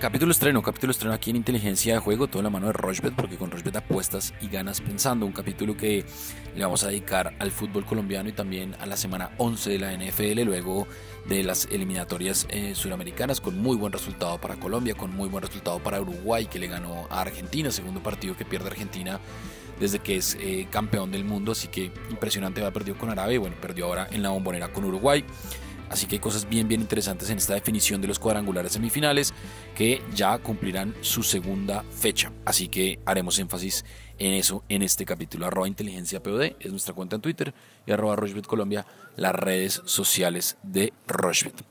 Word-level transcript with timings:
Capítulo 0.00 0.32
estreno, 0.32 0.62
capítulo 0.62 0.92
estreno 0.92 1.14
aquí 1.14 1.28
en 1.28 1.36
Inteligencia 1.36 1.92
de 1.92 2.00
Juego, 2.00 2.26
toda 2.26 2.42
la 2.42 2.48
mano 2.48 2.68
de 2.68 2.72
Rochbet, 2.72 3.14
porque 3.14 3.36
con 3.36 3.50
Rochbet 3.50 3.76
apuestas 3.76 4.32
y 4.40 4.48
ganas 4.48 4.80
pensando. 4.80 5.26
Un 5.26 5.32
capítulo 5.32 5.76
que 5.76 6.06
le 6.56 6.64
vamos 6.64 6.84
a 6.84 6.88
dedicar 6.88 7.34
al 7.38 7.50
fútbol 7.50 7.84
colombiano 7.84 8.30
y 8.30 8.32
también 8.32 8.74
a 8.80 8.86
la 8.86 8.96
semana 8.96 9.32
11 9.36 9.68
de 9.68 9.78
la 9.78 9.92
NFL, 9.92 10.40
luego 10.46 10.86
de 11.28 11.42
las 11.42 11.66
eliminatorias 11.70 12.46
eh, 12.48 12.74
suramericanas, 12.74 13.42
con 13.42 13.58
muy 13.58 13.76
buen 13.76 13.92
resultado 13.92 14.40
para 14.40 14.56
Colombia, 14.56 14.94
con 14.94 15.14
muy 15.14 15.28
buen 15.28 15.42
resultado 15.42 15.80
para 15.80 16.00
Uruguay, 16.00 16.46
que 16.46 16.58
le 16.58 16.68
ganó 16.68 17.06
a 17.10 17.20
Argentina, 17.20 17.70
segundo 17.70 18.02
partido 18.02 18.34
que 18.34 18.46
pierde 18.46 18.68
Argentina 18.68 19.20
desde 19.78 19.98
que 19.98 20.16
es 20.16 20.36
eh, 20.40 20.66
campeón 20.70 21.10
del 21.10 21.24
mundo, 21.24 21.52
así 21.52 21.68
que 21.68 21.90
impresionante, 22.10 22.62
va 22.62 22.70
perdido 22.70 22.96
con 22.96 23.10
Arabia, 23.10 23.38
bueno, 23.38 23.56
perdió 23.60 23.86
ahora 23.86 24.08
en 24.10 24.22
la 24.22 24.30
bombonera 24.30 24.72
con 24.72 24.84
Uruguay. 24.84 25.24
Así 25.90 26.06
que 26.06 26.16
hay 26.16 26.20
cosas 26.20 26.48
bien, 26.48 26.68
bien 26.68 26.80
interesantes 26.80 27.28
en 27.30 27.38
esta 27.38 27.54
definición 27.54 28.00
de 28.00 28.08
los 28.08 28.18
cuadrangulares 28.18 28.72
semifinales 28.72 29.34
que 29.74 30.00
ya 30.14 30.38
cumplirán 30.38 30.94
su 31.00 31.22
segunda 31.22 31.82
fecha. 31.90 32.32
Así 32.44 32.68
que 32.68 33.00
haremos 33.04 33.38
énfasis 33.40 33.84
en 34.18 34.32
eso 34.34 34.62
en 34.68 34.82
este 34.82 35.04
capítulo. 35.04 35.46
Arroba 35.46 35.66
inteligencia 35.66 36.22
POD 36.22 36.52
es 36.60 36.70
nuestra 36.70 36.94
cuenta 36.94 37.16
en 37.16 37.22
Twitter 37.22 37.52
y 37.86 37.92
arroba 37.92 38.14
Rochbet 38.14 38.46
Colombia, 38.46 38.86
las 39.16 39.34
redes 39.34 39.82
sociales 39.84 40.56
de 40.62 40.92
Rochbet. 41.08 41.64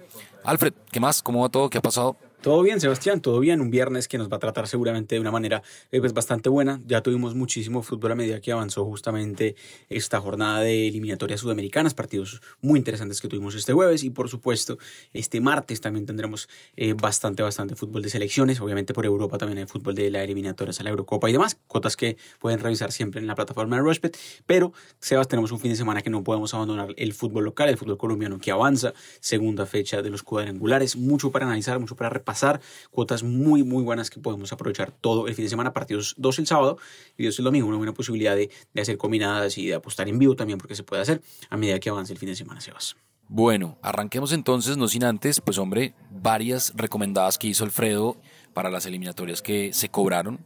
Alfred, 0.43 0.73
¿qué 0.91 0.99
más? 0.99 1.21
¿Cómo 1.21 1.41
va 1.41 1.49
todo? 1.49 1.69
¿Qué 1.69 1.77
ha 1.77 1.81
pasado? 1.81 2.17
Todo 2.41 2.61
bien, 2.61 2.79
Sebastián, 2.79 3.19
todo 3.19 3.41
bien. 3.41 3.59
Un 3.59 3.69
viernes 3.69 4.07
que 4.07 4.17
nos 4.17 4.31
va 4.31 4.37
a 4.37 4.39
tratar 4.39 4.65
seguramente 4.65 5.15
de 5.15 5.19
una 5.19 5.29
manera 5.29 5.61
eh, 5.91 5.99
pues, 5.99 6.13
bastante 6.13 6.47
buena. 6.47 6.79
Ya 6.87 7.01
tuvimos 7.01 7.35
muchísimo 7.35 7.81
fútbol 7.81 8.13
a 8.13 8.15
medida 8.15 8.39
que 8.39 8.53
avanzó 8.53 8.85
justamente 8.85 9.57
esta 9.89 10.21
jornada 10.21 10.61
de 10.61 10.87
eliminatorias 10.87 11.41
sudamericanas, 11.41 11.93
partidos 11.93 12.41
muy 12.61 12.79
interesantes 12.79 13.19
que 13.19 13.27
tuvimos 13.27 13.55
este 13.55 13.73
jueves 13.73 14.05
y 14.05 14.09
por 14.09 14.29
supuesto 14.29 14.77
este 15.11 15.41
martes 15.41 15.81
también 15.81 16.05
tendremos 16.05 16.47
eh, 16.77 16.93
bastante, 16.93 17.43
bastante 17.43 17.75
fútbol 17.75 18.03
de 18.03 18.09
selecciones. 18.09 18.61
Obviamente 18.61 18.93
por 18.93 19.05
Europa 19.05 19.37
también 19.37 19.57
hay 19.57 19.65
fútbol 19.65 19.93
de 19.93 20.09
la 20.09 20.23
eliminatorias 20.23 20.79
a 20.79 20.83
la 20.83 20.91
Eurocopa 20.91 21.29
y 21.29 21.33
demás, 21.33 21.57
cotas 21.67 21.97
que 21.97 22.15
pueden 22.39 22.61
revisar 22.61 22.93
siempre 22.93 23.19
en 23.19 23.27
la 23.27 23.35
plataforma 23.35 23.75
de 23.75 23.81
Rushbet. 23.81 24.17
Pero, 24.45 24.71
Sebas, 25.01 25.27
tenemos 25.27 25.51
un 25.51 25.59
fin 25.59 25.71
de 25.71 25.75
semana 25.75 26.01
que 26.01 26.09
no 26.09 26.23
podemos 26.23 26.53
abandonar 26.53 26.93
el 26.95 27.11
fútbol 27.11 27.43
local, 27.43 27.67
el 27.67 27.77
fútbol 27.77 27.97
colombiano 27.97 28.39
que 28.39 28.51
avanza, 28.51 28.93
segunda 29.19 29.65
fecha 29.65 30.01
de 30.01 30.09
los 30.09 30.23
cuadrangulares, 30.23 30.95
mucho 30.95 31.31
para 31.31 31.45
analizar, 31.45 31.79
mucho 31.79 31.97
para 31.97 32.09
repasar 32.09 32.28
pasar, 32.29 32.61
cuotas 32.91 33.23
muy, 33.23 33.63
muy 33.63 33.81
buenas 33.81 34.11
que 34.11 34.19
podemos 34.19 34.53
aprovechar 34.53 34.91
todo 34.91 35.27
el 35.27 35.33
fin 35.33 35.45
de 35.45 35.49
semana, 35.49 35.73
partidos 35.73 36.13
dos 36.15 36.37
el 36.37 36.45
sábado 36.45 36.77
y 37.17 37.25
dos 37.25 37.39
el 37.39 37.45
domingo, 37.45 37.67
una 37.67 37.77
buena 37.77 37.93
posibilidad 37.93 38.35
de, 38.35 38.51
de 38.71 38.81
hacer 38.81 38.99
combinadas 38.99 39.57
y 39.57 39.65
de 39.65 39.73
apostar 39.73 40.07
en 40.07 40.19
vivo 40.19 40.35
también, 40.35 40.59
porque 40.59 40.75
se 40.75 40.83
puede 40.83 41.01
hacer 41.01 41.23
a 41.49 41.57
medida 41.57 41.79
que 41.79 41.89
avance 41.89 42.13
el 42.13 42.19
fin 42.19 42.29
de 42.29 42.35
semana, 42.35 42.61
Sebas. 42.61 42.95
Bueno, 43.27 43.79
arranquemos 43.81 44.31
entonces, 44.31 44.77
no 44.77 44.87
sin 44.87 45.03
antes, 45.03 45.41
pues 45.41 45.57
hombre, 45.57 45.95
varias 46.11 46.71
recomendadas 46.75 47.39
que 47.39 47.47
hizo 47.47 47.63
Alfredo 47.63 48.17
para 48.53 48.69
las 48.69 48.85
eliminatorias 48.85 49.41
que 49.41 49.73
se 49.73 49.89
cobraron. 49.89 50.39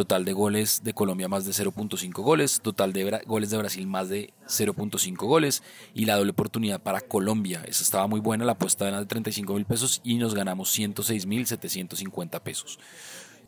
Total 0.00 0.24
de 0.24 0.32
goles 0.32 0.80
de 0.82 0.94
Colombia 0.94 1.28
más 1.28 1.44
de 1.44 1.52
0.5 1.52 2.22
goles, 2.22 2.62
total 2.62 2.94
de 2.94 3.20
goles 3.26 3.50
de 3.50 3.58
Brasil 3.58 3.86
más 3.86 4.08
de 4.08 4.32
0.5 4.46 5.26
goles 5.26 5.62
y 5.92 6.06
la 6.06 6.16
doble 6.16 6.30
oportunidad 6.30 6.80
para 6.80 7.02
Colombia. 7.02 7.62
Esa 7.66 7.82
estaba 7.82 8.06
muy 8.06 8.20
buena, 8.20 8.46
la 8.46 8.52
apuesta 8.52 8.88
era 8.88 8.98
de 8.98 9.04
35 9.04 9.52
mil 9.52 9.66
pesos 9.66 10.00
y 10.02 10.14
nos 10.14 10.34
ganamos 10.34 10.70
106 10.70 11.26
mil 11.26 11.46
750 11.46 12.42
pesos 12.42 12.78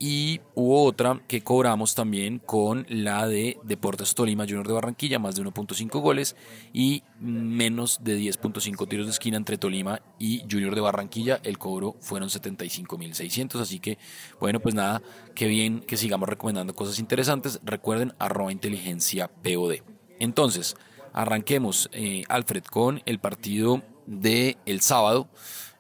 y 0.05 0.41
hubo 0.57 0.83
otra 0.83 1.23
que 1.29 1.45
cobramos 1.45 1.95
también 1.95 2.41
con 2.41 2.87
la 2.89 3.29
de 3.29 3.61
Deportes 3.63 4.17
Tolima 4.17 4.43
Junior 4.43 4.67
de 4.67 4.73
Barranquilla, 4.73 5.21
más 5.21 5.37
de 5.37 5.45
1.5 5.45 6.01
goles 6.01 6.35
y 6.73 7.05
menos 7.21 8.01
de 8.03 8.19
10.5 8.19 8.89
tiros 8.89 9.07
de 9.07 9.13
esquina 9.13 9.37
entre 9.37 9.59
Tolima 9.59 10.03
y 10.19 10.43
Junior 10.51 10.75
de 10.75 10.81
Barranquilla. 10.81 11.39
El 11.45 11.57
cobro 11.57 11.95
fueron 12.01 12.31
75.600, 12.31 13.61
así 13.61 13.79
que 13.79 13.97
bueno, 14.41 14.59
pues 14.59 14.75
nada, 14.75 15.03
qué 15.37 15.47
bien 15.47 15.79
que 15.79 15.97
sigamos 15.97 16.29
recomendando 16.29 16.75
cosas 16.75 16.99
interesantes. 16.99 17.61
Recuerden 17.63 18.13
arroba 18.19 18.51
inteligencia 18.51 19.29
POD. 19.29 19.83
Entonces, 20.19 20.75
arranquemos, 21.13 21.89
eh, 21.93 22.25
Alfred, 22.29 22.65
con 22.65 23.03
el 23.07 23.21
partido 23.21 23.83
del 24.07 24.57
el 24.67 24.81
sábado. 24.81 25.29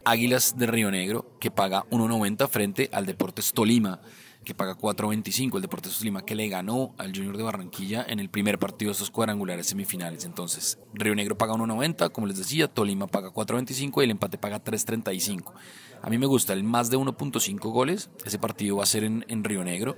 Águilas 0.04 0.56
de 0.58 0.66
Río 0.66 0.90
Negro, 0.90 1.36
que 1.40 1.50
paga 1.50 1.84
1.90 1.90 2.48
frente 2.48 2.90
al 2.92 3.06
Deportes 3.06 3.52
Tolima, 3.52 4.00
que 4.44 4.54
paga 4.54 4.76
4.25. 4.76 5.56
El 5.56 5.62
Deportes 5.62 5.98
Tolima 5.98 6.24
que 6.24 6.34
le 6.34 6.48
ganó 6.48 6.94
al 6.98 7.14
Junior 7.14 7.36
de 7.36 7.42
Barranquilla 7.42 8.04
en 8.08 8.18
el 8.18 8.28
primer 8.28 8.58
partido 8.58 8.90
de 8.90 8.92
estos 8.92 9.10
cuadrangulares 9.10 9.66
semifinales. 9.66 10.24
Entonces, 10.24 10.78
Río 10.94 11.14
Negro 11.14 11.38
paga 11.38 11.54
1.90, 11.54 12.10
como 12.12 12.26
les 12.26 12.38
decía, 12.38 12.68
Tolima 12.68 13.06
paga 13.06 13.30
4.25 13.30 14.00
y 14.00 14.04
el 14.04 14.10
empate 14.10 14.38
paga 14.38 14.62
3.35. 14.62 15.52
A 16.02 16.10
mí 16.10 16.18
me 16.18 16.26
gusta 16.26 16.52
el 16.52 16.64
más 16.64 16.90
de 16.90 16.98
1.5 16.98 17.58
goles. 17.70 18.10
Ese 18.24 18.38
partido 18.38 18.76
va 18.76 18.82
a 18.82 18.86
ser 18.86 19.04
en, 19.04 19.24
en 19.28 19.44
Río 19.44 19.62
Negro. 19.62 19.96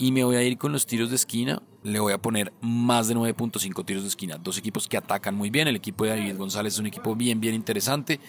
Y 0.00 0.12
me 0.12 0.22
voy 0.22 0.36
a 0.36 0.42
ir 0.42 0.58
con 0.58 0.70
los 0.70 0.86
tiros 0.86 1.10
de 1.10 1.16
esquina. 1.16 1.60
Le 1.82 1.98
voy 1.98 2.12
a 2.12 2.18
poner 2.18 2.52
más 2.60 3.08
de 3.08 3.16
9.5 3.16 3.84
tiros 3.84 4.04
de 4.04 4.08
esquina. 4.08 4.38
Dos 4.38 4.56
equipos 4.56 4.86
que 4.86 4.96
atacan 4.96 5.34
muy 5.34 5.50
bien. 5.50 5.66
El 5.66 5.74
equipo 5.74 6.04
de 6.04 6.10
David 6.10 6.36
González 6.36 6.74
es 6.74 6.78
un 6.78 6.86
equipo 6.86 7.16
bien, 7.16 7.40
bien 7.40 7.54
interesante. 7.54 8.20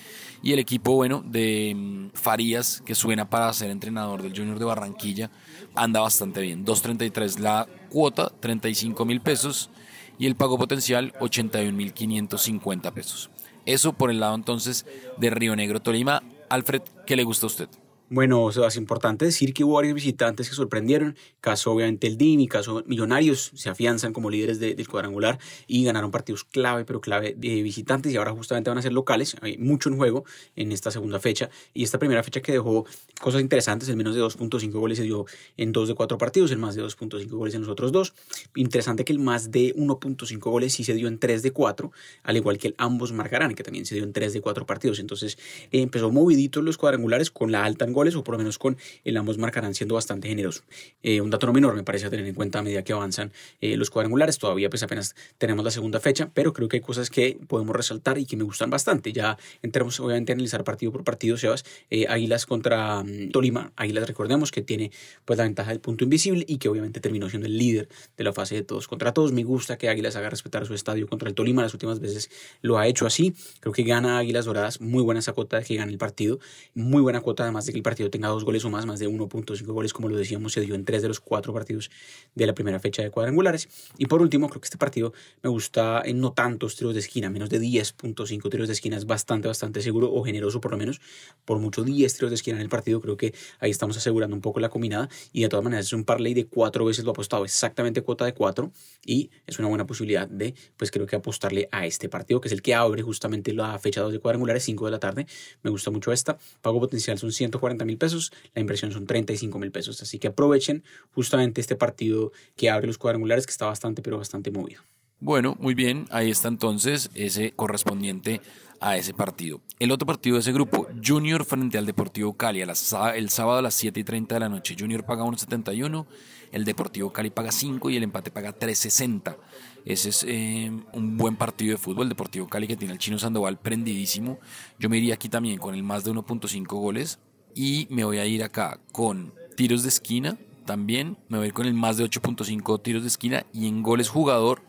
Y 0.41 0.53
el 0.53 0.59
equipo, 0.59 0.96
bueno, 0.96 1.24
de 1.24 1.74
mm, 1.75 2.09
Farías, 2.16 2.81
que 2.84 2.96
suena 2.96 3.29
para 3.29 3.53
ser 3.53 3.69
entrenador 3.69 4.24
del 4.24 4.35
Junior 4.35 4.58
de 4.58 4.66
Barranquilla, 4.66 5.29
anda 5.75 6.00
bastante 6.00 6.41
bien. 6.41 6.66
2.33 6.66 7.38
la 7.38 7.68
cuota, 7.90 8.31
35 8.40 9.06
mil 9.06 9.22
pesos. 9.22 9.69
Y 10.18 10.25
el 10.25 10.35
pago 10.35 10.58
potencial, 10.58 11.13
81 11.19 11.78
mil 11.78 11.94
550 11.94 12.91
pesos. 12.91 13.29
Eso 13.68 13.94
por 13.94 14.09
el 14.09 14.19
lado 14.19 14.34
entonces 14.34 14.88
de 15.18 15.29
Río 15.29 15.56
Negro, 15.56 15.81
Tolima. 15.81 16.24
Alfred, 16.50 16.81
¿qué 17.06 17.16
le 17.16 17.24
gusta 17.24 17.46
a 17.46 17.47
usted? 17.47 17.69
Bueno, 18.12 18.50
es 18.50 18.75
importante 18.75 19.25
decir 19.25 19.53
que 19.53 19.64
hubo 19.64 19.75
varios 19.75 19.94
visitantes 19.94 20.50
que 20.50 20.56
sorprendieron. 20.56 21.16
Caso 21.42 21.72
obviamente 21.72 22.08
el 22.08 22.18
DIM 22.18 22.40
y 22.40 22.47
caso 22.47 22.84
Millonarios 22.88 23.52
se 23.53 23.70
afianzan 23.70 24.14
como 24.14 24.31
líderes 24.31 24.59
del 24.59 24.88
cuadrangular 24.88 25.38
y 25.68 25.84
ganaron 25.84 26.09
partidos 26.09 26.44
clave, 26.44 26.86
pero 26.86 27.02
clave 27.02 27.36
de 27.38 27.62
visitantes 27.62 28.12
y 28.12 28.18
ahora 28.18 28.31
justamente 28.31 28.72
van 28.72 28.80
a 28.80 28.81
ser 28.81 28.94
locales. 28.94 29.36
Hay 29.42 29.59
mucho 29.59 29.90
en 29.90 29.97
juego 29.97 30.25
en 30.56 30.72
esta 30.72 30.90
segunda 30.90 31.20
fecha 31.20 31.52
y 31.75 31.84
esta 31.84 32.00
primera 32.00 32.24
fecha 32.24 32.42
que 32.42 32.52
dejó 32.52 32.88
cosas 33.22 33.42
interesantes. 33.42 33.88
El 33.90 33.96
menos 33.96 34.16
de 34.16 34.24
2.5 34.24 34.72
goles 34.72 34.97
se 34.97 35.03
dio 35.03 35.28
en 35.58 35.72
dos 35.72 35.88
de 35.88 35.94
cuatro 35.94 36.18
partidos, 36.18 36.50
el 36.50 36.58
más 36.58 36.74
de 36.74 36.84
2.5 36.84 37.28
goles 37.30 37.53
en 37.53 37.62
los 37.62 37.70
otros 37.70 37.91
dos. 37.91 38.16
Interesante 38.56 39.06
que 39.06 39.14
el 39.14 39.20
más 39.20 39.52
de 39.52 39.76
1.5 39.76 40.40
goles 40.40 40.74
sí 40.74 40.84
se 40.84 40.96
dio 40.96 41.08
en 41.08 41.20
3 41.20 41.44
de 41.44 41.52
4, 41.52 41.91
al 42.24 42.38
igual 42.38 42.58
que 42.58 42.70
el 42.70 42.76
ambos 42.80 43.12
marcarán, 43.12 43.53
que 43.53 43.62
también 43.62 43.86
se 43.86 43.94
dio 43.94 44.03
en 44.03 44.14
3 44.14 44.34
de 44.34 44.41
4 44.41 44.66
partidos. 44.66 44.97
Entonces 44.97 45.38
empezó 45.72 46.12
movidito 46.12 46.64
los 46.64 46.78
cuadrangulares 46.78 47.30
con 47.30 47.52
la 47.52 47.64
alta 47.64 47.86
en 47.86 47.94
o 48.00 48.24
por 48.24 48.34
lo 48.34 48.40
menos 48.40 48.58
con 48.58 48.78
el 49.04 49.18
ambos 49.18 49.38
marcarán 49.38 49.76
siendo 49.76 49.96
bastante 49.96 50.28
generosos. 50.28 50.64
Eh, 51.04 51.22
un 51.22 51.30
dato 51.30 51.48
no 51.48 51.54
menor 51.54 51.76
me 51.76 51.84
parece 51.84 52.10
tener 52.10 52.26
en 52.26 52.34
cuenta 52.34 52.60
a 52.60 52.64
medida 52.64 52.84
que 52.84 52.94
avanzan 52.94 53.32
eh, 53.62 53.76
los 53.78 53.90
cuadrangulares. 53.90 54.38
Todavía 54.38 54.70
pues 54.70 54.84
apenas 54.84 55.16
tenemos 55.38 55.64
la 55.66 55.72
segunda 55.72 56.00
fecha, 56.00 56.30
pero 56.34 56.54
creo 56.54 56.68
que 56.70 56.78
hay 56.78 56.82
cosas 56.82 57.09
que 57.09 57.38
podemos 57.48 57.76
resaltar 57.76 58.18
y 58.18 58.26
que 58.26 58.38
me 58.38 58.44
gustan 58.44 58.70
bastante. 58.70 59.12
Ya 59.12 59.38
entremos 59.62 60.00
obviamente 60.00 60.32
a 60.32 60.36
analizar 60.36 60.64
partido 60.64 60.92
por 60.92 61.04
partido, 61.04 61.38
Sebas. 61.38 61.66
Eh, 61.90 62.06
Águilas 62.08 62.46
contra 62.46 63.04
mm, 63.04 63.32
Tolima. 63.32 63.72
Águilas 63.76 64.08
recordemos 64.08 64.52
que 64.52 64.62
tiene 64.62 64.92
pues 65.26 65.38
la 65.38 65.44
ventaja 65.44 65.72
del 65.72 65.80
punto 65.80 66.04
invisible 66.04 66.46
y 66.48 66.58
que 66.58 66.70
obviamente 66.70 67.00
terminó 67.00 67.30
siendo 67.30 67.48
el 67.48 67.58
líder 67.58 67.90
de 68.18 68.24
la 68.24 68.34
fase 68.34 68.56
de 68.56 68.64
todos 68.64 68.88
contra 68.88 69.14
todos. 69.14 69.32
Me 69.32 69.44
gusta 69.44 69.78
que 69.78 69.90
Águilas 69.90 70.16
haga 70.16 70.30
respetar 70.30 70.66
su 70.66 70.74
estadio 70.74 71.08
contra 71.08 71.30
el 71.30 71.36
Tolima. 71.36 71.62
Las 71.62 71.74
últimas 71.74 72.00
veces 72.00 72.30
lo 72.62 72.78
ha 72.78 72.88
hecho 72.88 73.06
así. 73.06 73.34
Creo 73.59 73.74
que 73.74 73.84
gana 73.84 74.18
Águilas 74.18 74.46
Doradas. 74.46 74.82
Muy 74.82 75.04
buena 75.04 75.20
esa 75.20 75.34
cuota 75.34 75.58
de 75.58 75.66
que 75.66 75.76
gane 75.76 75.92
el 75.92 75.98
partido. 75.98 76.40
Muy 76.74 77.02
buena 77.02 77.22
cuota 77.22 77.44
además 77.44 77.66
de 77.66 77.74
que 77.74 77.78
el 77.78 77.84
partido 77.90 78.12
tenga 78.12 78.28
dos 78.28 78.46
goles 78.46 78.64
o 78.66 78.70
más, 78.70 78.86
más 78.86 79.00
de 79.00 79.10
1.5 79.10 79.66
goles, 79.66 79.94
como 79.94 80.10
lo 80.10 80.16
decíamos, 80.16 80.54
se 80.54 80.62
dio 80.62 80.76
en 80.76 80.86
tres 80.86 81.02
de 81.02 81.08
los 81.08 81.20
cuatro 81.20 81.54
partidos 81.54 81.90
de 82.36 82.46
la 82.46 82.54
primera 82.54 82.80
fecha 82.80 83.02
de 83.02 83.10
cuadrangulares. 83.10 83.68
Y 83.98 84.06
por 84.06 84.22
último, 84.22 84.48
creo 84.48 84.62
que 84.62 84.68
este 84.68 84.78
partido 84.78 85.12
me 85.42 85.50
gusta 85.50 86.04
en 86.06 86.20
no 86.20 86.32
tantos 86.34 86.76
tiros 86.76 86.94
de 86.94 87.00
esquina, 87.00 87.32
menos 87.32 87.50
de 87.50 87.60
10.5 87.60 88.50
tiros 88.52 88.68
de 88.68 88.74
esquina 88.74 88.96
es 88.96 89.08
bastante, 89.08 89.47
bastante 89.47 89.82
seguro 89.82 90.14
o 90.14 90.24
generoso 90.24 90.62
por 90.62 90.72
lo 90.72 90.78
menos, 90.78 91.02
por 91.46 91.58
mucho 91.58 91.84
10 91.84 92.14
tiros 92.14 92.30
de 92.30 92.36
esquina 92.36 92.58
en 92.58 92.62
el 92.62 92.70
partido, 92.70 93.02
creo 93.02 93.18
que 93.18 93.34
ahí 93.59 93.72
estamos 93.72 93.97
asegurando 93.97 94.35
un 94.35 94.42
poco 94.42 94.59
la 94.59 94.70
combinada. 94.70 95.09
Y 95.34 95.42
de 95.42 95.50
todas 95.50 95.64
maneras 95.64 95.88
es 95.88 95.94
un 95.94 96.03
parlay 96.03 96.35
de 96.35 96.46
cuatro 96.46 96.85
veces 96.85 97.06
lo 97.06 97.12
apostado, 97.12 97.44
exactamente 97.44 98.03
cuota 98.03 98.26
de 98.26 98.35
cuatro. 98.35 98.72
Y 99.03 99.32
es 99.47 99.58
una 99.58 99.68
buena 99.68 99.88
posibilidad 99.88 100.28
de, 100.28 100.53
pues 100.78 100.92
creo 100.92 101.08
que 101.08 101.16
apostarle 101.16 101.68
a 101.72 101.88
este 101.88 102.08
partido, 102.08 102.40
que 102.40 102.50
es 102.50 102.53
el 102.53 102.62
que 102.62 102.76
abre 102.76 103.02
justamente 103.02 103.52
la 103.52 103.80
fecha 103.80 104.02
2 104.02 104.14
de 104.14 104.20
cuadrangulares, 104.20 104.64
5 104.64 104.85
de 104.85 104.92
la 104.92 105.00
tarde, 105.00 105.26
me 105.64 105.72
gusta 105.72 105.90
mucho 105.90 106.12
esta, 106.12 106.38
pago 106.62 106.80
potencial 106.80 107.18
son 107.18 107.32
140 107.32 107.78
mil 107.85 107.97
pesos, 107.97 108.31
la 108.53 108.61
inversión 108.61 108.91
son 108.91 109.05
35 109.05 109.59
mil 109.59 109.72
pesos. 109.72 110.02
Así 110.02 110.20
que 110.20 110.28
aprovechen 110.28 110.84
justamente 111.11 111.61
este 111.61 111.76
partido 111.76 112.31
que 112.55 112.70
abre 112.70 112.87
los 112.87 112.97
cuadrangulares 112.97 113.46
que 113.46 113.52
está 113.52 113.66
bastante, 113.66 114.02
pero 114.02 114.17
bastante 114.17 114.52
movido. 114.52 114.81
Bueno, 115.22 115.58
muy 115.59 115.73
bien, 115.73 116.05
ahí 116.11 116.31
está 116.31 116.47
entonces 116.47 117.09
ese 117.14 117.52
correspondiente 117.52 118.40
a 118.79 118.96
ese 118.96 119.14
partido. 119.14 119.59
El 119.78 119.91
otro 119.91 120.05
partido 120.05 120.35
de 120.35 120.41
ese 120.41 120.53
grupo, 120.53 120.87
Junior 121.05 121.43
frente 121.43 121.78
al 121.78 121.85
Deportivo 121.85 122.37
Cali, 122.37 122.61
el 122.61 122.76
sábado 122.76 123.58
a 123.58 123.61
las 123.61 123.73
7 123.73 123.99
y 123.99 124.03
30 124.05 124.35
de 124.35 124.40
la 124.40 124.47
noche. 124.47 124.78
Junior 124.79 125.03
paga 125.03 125.25
1.71, 125.25 126.05
el 126.53 126.64
Deportivo 126.64 127.11
Cali 127.11 127.29
paga 127.32 127.52
5 127.52 127.90
y 127.90 127.97
el 127.97 128.03
empate 128.03 128.32
paga 128.32 128.58
3.60. 128.58 129.35
Ese 129.84 130.09
es 130.09 130.25
eh, 130.28 130.72
un 130.93 131.17
buen 131.17 131.35
partido 131.35 131.72
de 131.72 131.78
fútbol. 131.78 132.03
El 132.03 132.09
Deportivo 132.09 132.47
Cali 132.47 132.67
que 132.67 132.78
tiene 132.78 132.93
al 132.93 132.99
Chino 132.99 133.20
Sandoval 133.20 133.59
prendidísimo. 133.59 134.40
Yo 134.79 134.90
me 134.90 134.97
iría 134.97 135.16
aquí 135.16 135.28
también 135.28 135.59
con 135.59 135.75
el 135.75 135.84
más 135.84 136.05
de 136.05 136.11
1.5 136.11 136.66
goles 136.67 137.20
Y 137.55 137.87
me 137.90 138.03
voy 138.03 138.17
a 138.19 138.25
ir 138.25 138.43
acá 138.43 138.79
con 138.91 139.34
tiros 139.55 139.84
de 139.84 139.90
esquina 139.90 140.37
también. 140.66 141.17
Me 141.28 141.37
voy 141.37 141.46
a 141.46 141.47
ir 141.47 141.53
con 141.53 141.66
el 141.66 141.73
más 141.73 141.97
de 141.97 142.05
8.5 142.05 142.81
tiros 142.81 143.01
de 143.01 143.07
esquina. 143.07 143.46
Y 143.53 143.67
en 143.67 143.84
goles 143.84 144.09
jugador, 144.09 144.61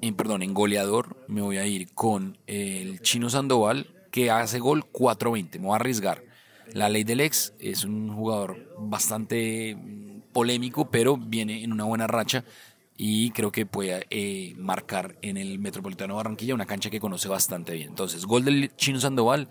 en, 0.00 0.14
perdón, 0.14 0.42
en 0.42 0.54
goleador, 0.54 1.16
me 1.28 1.42
voy 1.42 1.58
a 1.58 1.66
ir 1.66 1.92
con 1.94 2.38
el 2.46 3.00
chino 3.00 3.30
Sandoval, 3.30 3.86
que 4.10 4.30
hace 4.30 4.58
gol 4.58 4.84
4.20. 4.92 5.58
Me 5.58 5.66
voy 5.66 5.72
a 5.72 5.76
arriesgar. 5.76 6.22
La 6.72 6.88
ley 6.88 7.04
del 7.04 7.20
ex 7.20 7.54
es 7.58 7.84
un 7.84 8.14
jugador 8.14 8.74
bastante 8.78 9.76
polémico, 10.32 10.90
pero 10.90 11.16
viene 11.16 11.64
en 11.64 11.72
una 11.72 11.84
buena 11.84 12.06
racha 12.06 12.44
y 13.00 13.30
creo 13.30 13.52
que 13.52 13.64
puede 13.64 14.06
eh, 14.10 14.54
marcar 14.58 15.16
en 15.22 15.36
el 15.36 15.60
Metropolitano 15.60 16.16
Barranquilla 16.16 16.52
una 16.54 16.66
cancha 16.66 16.90
que 16.90 16.98
conoce 16.98 17.28
bastante 17.28 17.72
bien. 17.72 17.90
Entonces, 17.90 18.26
gol 18.26 18.44
del 18.44 18.74
Chino 18.76 18.98
Sandoval, 18.98 19.48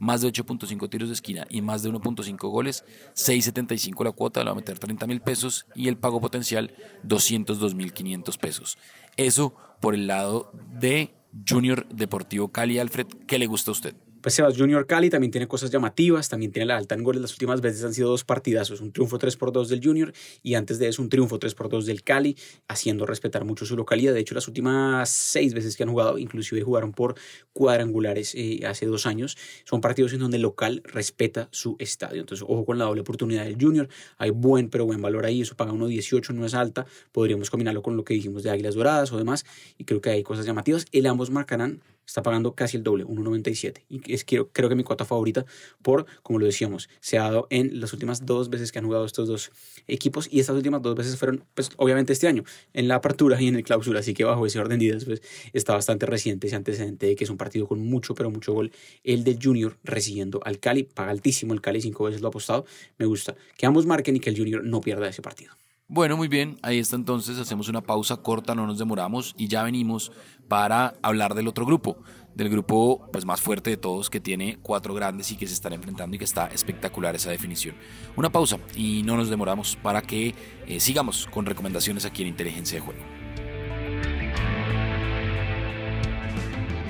más 0.00 0.22
de 0.22 0.28
8.5 0.32 0.90
tiros 0.90 1.08
de 1.08 1.14
esquina 1.14 1.46
y 1.48 1.62
más 1.62 1.84
de 1.84 1.90
1.5 1.90 2.50
goles, 2.50 2.84
6.75 3.14 4.02
la 4.02 4.10
cuota, 4.10 4.40
le 4.40 4.46
va 4.46 4.52
a 4.52 4.56
meter 4.56 4.78
30 4.78 5.06
mil 5.06 5.20
pesos 5.20 5.66
y 5.76 5.86
el 5.86 5.96
pago 5.96 6.20
potencial 6.20 6.72
202 7.04 7.76
mil 7.76 7.92
500 7.92 8.38
pesos. 8.38 8.78
Eso 9.16 9.54
por 9.80 9.94
el 9.94 10.08
lado 10.08 10.50
de 10.72 11.14
Junior 11.48 11.86
Deportivo 11.88 12.48
Cali 12.48 12.78
Alfred, 12.78 13.06
¿qué 13.28 13.38
le 13.38 13.46
gusta 13.46 13.70
a 13.70 13.72
usted? 13.72 13.94
Pues 14.20 14.34
Sebas 14.34 14.56
Junior 14.56 14.86
Cali 14.86 15.08
también 15.08 15.30
tiene 15.30 15.48
cosas 15.48 15.70
llamativas, 15.70 16.28
también 16.28 16.52
tiene 16.52 16.66
la 16.66 16.76
alta 16.76 16.94
en 16.94 17.02
goles. 17.02 17.22
Las 17.22 17.32
últimas 17.32 17.62
veces 17.62 17.84
han 17.84 17.94
sido 17.94 18.10
dos 18.10 18.24
partidazos, 18.24 18.82
un 18.82 18.92
triunfo 18.92 19.18
3 19.18 19.36
por 19.36 19.50
2 19.50 19.70
del 19.70 19.80
Junior 19.82 20.12
y 20.42 20.54
antes 20.54 20.78
de 20.78 20.88
eso 20.88 21.00
un 21.00 21.08
triunfo 21.08 21.38
3 21.38 21.54
por 21.54 21.70
2 21.70 21.86
del 21.86 22.02
Cali, 22.02 22.36
haciendo 22.68 23.06
respetar 23.06 23.46
mucho 23.46 23.64
su 23.64 23.76
localidad. 23.76 24.12
De 24.12 24.20
hecho, 24.20 24.34
las 24.34 24.46
últimas 24.46 25.08
seis 25.08 25.54
veces 25.54 25.74
que 25.74 25.84
han 25.84 25.90
jugado, 25.90 26.18
inclusive 26.18 26.60
jugaron 26.62 26.92
por 26.92 27.14
cuadrangulares 27.54 28.34
eh, 28.34 28.60
hace 28.66 28.84
dos 28.84 29.06
años, 29.06 29.38
son 29.64 29.80
partidos 29.80 30.12
en 30.12 30.18
donde 30.18 30.36
el 30.36 30.42
local 30.42 30.82
respeta 30.84 31.48
su 31.50 31.76
estadio. 31.78 32.20
Entonces, 32.20 32.44
ojo 32.46 32.66
con 32.66 32.78
la 32.78 32.84
doble 32.84 33.00
oportunidad 33.00 33.44
del 33.44 33.56
Junior. 33.58 33.88
Hay 34.18 34.30
buen, 34.30 34.68
pero 34.68 34.84
buen 34.84 35.00
valor 35.00 35.24
ahí. 35.24 35.40
Eso 35.40 35.56
paga 35.56 35.72
1.18, 35.72 36.34
no 36.34 36.44
es 36.44 36.52
alta. 36.52 36.84
Podríamos 37.12 37.48
combinarlo 37.48 37.82
con 37.82 37.96
lo 37.96 38.04
que 38.04 38.12
dijimos 38.12 38.42
de 38.42 38.50
Águilas 38.50 38.74
Doradas 38.74 39.12
o 39.12 39.16
demás. 39.16 39.46
Y 39.78 39.84
creo 39.84 40.02
que 40.02 40.10
hay 40.10 40.22
cosas 40.22 40.44
llamativas. 40.44 40.84
El 40.92 41.06
ambos 41.06 41.30
marcarán 41.30 41.80
está 42.10 42.22
pagando 42.22 42.54
casi 42.54 42.76
el 42.76 42.82
doble, 42.82 43.04
1.97. 43.04 43.84
Y 43.88 44.12
es 44.12 44.24
creo, 44.24 44.48
creo 44.52 44.68
que 44.68 44.74
mi 44.74 44.82
cuota 44.82 45.04
favorita 45.04 45.46
por, 45.80 46.06
como 46.22 46.38
lo 46.38 46.46
decíamos, 46.46 46.88
se 47.00 47.18
ha 47.18 47.22
dado 47.22 47.46
en 47.50 47.80
las 47.80 47.92
últimas 47.92 48.26
dos 48.26 48.50
veces 48.50 48.72
que 48.72 48.80
han 48.80 48.84
jugado 48.84 49.04
estos 49.04 49.28
dos 49.28 49.52
equipos 49.86 50.28
y 50.30 50.40
estas 50.40 50.56
últimas 50.56 50.82
dos 50.82 50.96
veces 50.96 51.16
fueron, 51.16 51.44
pues 51.54 51.70
obviamente 51.76 52.12
este 52.12 52.26
año, 52.26 52.42
en 52.72 52.88
la 52.88 52.96
apertura 52.96 53.40
y 53.40 53.46
en 53.46 53.54
el 53.54 53.62
clausura, 53.62 54.00
así 54.00 54.12
que 54.12 54.24
bajo 54.24 54.44
ese 54.44 54.58
orden 54.58 54.80
de 54.80 54.86
ideas, 54.86 55.04
pues 55.04 55.22
está 55.52 55.74
bastante 55.74 56.04
reciente 56.06 56.48
ese 56.48 56.56
antecedente 56.56 57.06
de 57.06 57.16
que 57.16 57.24
es 57.24 57.30
un 57.30 57.36
partido 57.36 57.68
con 57.68 57.80
mucho, 57.80 58.14
pero 58.14 58.30
mucho 58.30 58.52
gol. 58.52 58.72
El 59.04 59.22
del 59.22 59.38
Junior 59.40 59.78
recibiendo 59.84 60.40
al 60.44 60.58
Cali, 60.58 60.82
paga 60.82 61.12
altísimo 61.12 61.54
el 61.54 61.60
Cali, 61.60 61.80
cinco 61.80 62.04
veces 62.04 62.20
lo 62.20 62.28
ha 62.28 62.30
apostado, 62.30 62.64
me 62.98 63.06
gusta. 63.06 63.36
Que 63.56 63.66
ambos 63.66 63.86
marquen 63.86 64.16
y 64.16 64.20
que 64.20 64.30
el 64.30 64.36
Junior 64.36 64.64
no 64.64 64.80
pierda 64.80 65.08
ese 65.08 65.22
partido. 65.22 65.54
Bueno, 65.92 66.16
muy 66.16 66.28
bien, 66.28 66.56
ahí 66.62 66.78
está 66.78 66.94
entonces, 66.94 67.36
hacemos 67.40 67.68
una 67.68 67.80
pausa 67.80 68.18
corta, 68.18 68.54
no 68.54 68.64
nos 68.64 68.78
demoramos 68.78 69.34
y 69.36 69.48
ya 69.48 69.64
venimos 69.64 70.12
para 70.46 70.94
hablar 71.02 71.34
del 71.34 71.48
otro 71.48 71.66
grupo, 71.66 71.96
del 72.32 72.48
grupo 72.48 73.08
pues 73.12 73.24
más 73.24 73.40
fuerte 73.40 73.70
de 73.70 73.76
todos 73.76 74.08
que 74.08 74.20
tiene 74.20 74.60
cuatro 74.62 74.94
grandes 74.94 75.32
y 75.32 75.36
que 75.36 75.48
se 75.48 75.54
están 75.54 75.72
enfrentando 75.72 76.14
y 76.14 76.20
que 76.20 76.24
está 76.24 76.46
espectacular 76.46 77.16
esa 77.16 77.32
definición. 77.32 77.74
Una 78.14 78.30
pausa 78.30 78.58
y 78.76 79.02
no 79.02 79.16
nos 79.16 79.30
demoramos 79.30 79.74
para 79.82 80.00
que 80.00 80.36
eh, 80.68 80.78
sigamos 80.78 81.26
con 81.26 81.44
recomendaciones 81.44 82.04
aquí 82.04 82.22
en 82.22 82.28
Inteligencia 82.28 82.78
de 82.78 82.86
Juego. 82.86 83.19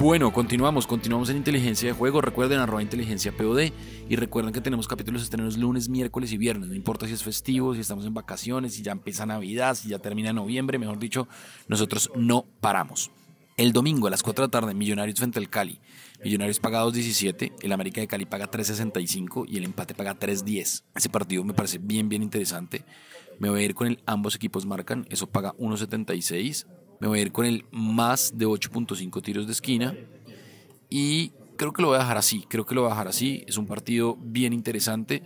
Bueno, 0.00 0.32
continuamos, 0.32 0.86
continuamos 0.86 1.28
en 1.28 1.36
Inteligencia 1.36 1.90
de 1.90 1.92
Juego. 1.92 2.22
Recuerden 2.22 2.58
arroba 2.58 2.80
inteligencia 2.80 3.36
POD 3.36 3.70
y 4.08 4.16
recuerden 4.16 4.50
que 4.54 4.62
tenemos 4.62 4.88
capítulos 4.88 5.22
estrenos 5.22 5.58
lunes, 5.58 5.90
miércoles 5.90 6.32
y 6.32 6.38
viernes. 6.38 6.70
No 6.70 6.74
importa 6.74 7.06
si 7.06 7.12
es 7.12 7.22
festivo, 7.22 7.74
si 7.74 7.82
estamos 7.82 8.06
en 8.06 8.14
vacaciones, 8.14 8.72
si 8.72 8.82
ya 8.82 8.92
empieza 8.92 9.26
Navidad, 9.26 9.74
si 9.74 9.90
ya 9.90 9.98
termina 9.98 10.32
noviembre, 10.32 10.78
mejor 10.78 10.98
dicho, 10.98 11.28
nosotros 11.68 12.10
no 12.16 12.46
paramos. 12.62 13.10
El 13.58 13.74
domingo 13.74 14.06
a 14.06 14.10
las 14.10 14.22
4 14.22 14.40
de 14.40 14.46
la 14.46 14.50
tarde, 14.50 14.72
Millonarios 14.72 15.18
frente 15.18 15.38
al 15.38 15.50
Cali. 15.50 15.78
Millonarios 16.24 16.60
paga 16.60 16.82
2.17, 16.82 17.52
el 17.60 17.70
América 17.70 18.00
de 18.00 18.06
Cali 18.06 18.24
paga 18.24 18.50
3.65 18.50 19.44
y 19.46 19.58
el 19.58 19.64
empate 19.64 19.94
paga 19.94 20.18
3.10. 20.18 20.82
Ese 20.94 21.08
partido 21.10 21.44
me 21.44 21.52
parece 21.52 21.76
bien, 21.76 22.08
bien 22.08 22.22
interesante. 22.22 22.86
Me 23.38 23.50
voy 23.50 23.60
a 23.60 23.64
ir 23.66 23.74
con 23.74 23.86
el 23.86 24.00
ambos 24.06 24.34
equipos 24.34 24.64
marcan, 24.64 25.06
eso 25.10 25.26
paga 25.26 25.52
1.76 25.58 26.64
me 27.00 27.08
voy 27.08 27.18
a 27.18 27.22
ir 27.22 27.32
con 27.32 27.46
el 27.46 27.64
más 27.70 28.38
de 28.38 28.46
8.5 28.46 29.22
tiros 29.22 29.46
de 29.46 29.52
esquina. 29.52 29.96
Y 30.88 31.32
creo 31.56 31.72
que 31.72 31.82
lo 31.82 31.88
voy 31.88 31.96
a 31.96 32.00
dejar 32.00 32.18
así. 32.18 32.44
Creo 32.48 32.64
que 32.64 32.74
lo 32.74 32.82
voy 32.82 32.90
a 32.90 32.94
dejar 32.94 33.08
así. 33.08 33.44
Es 33.46 33.56
un 33.56 33.66
partido 33.66 34.16
bien 34.20 34.52
interesante. 34.52 35.22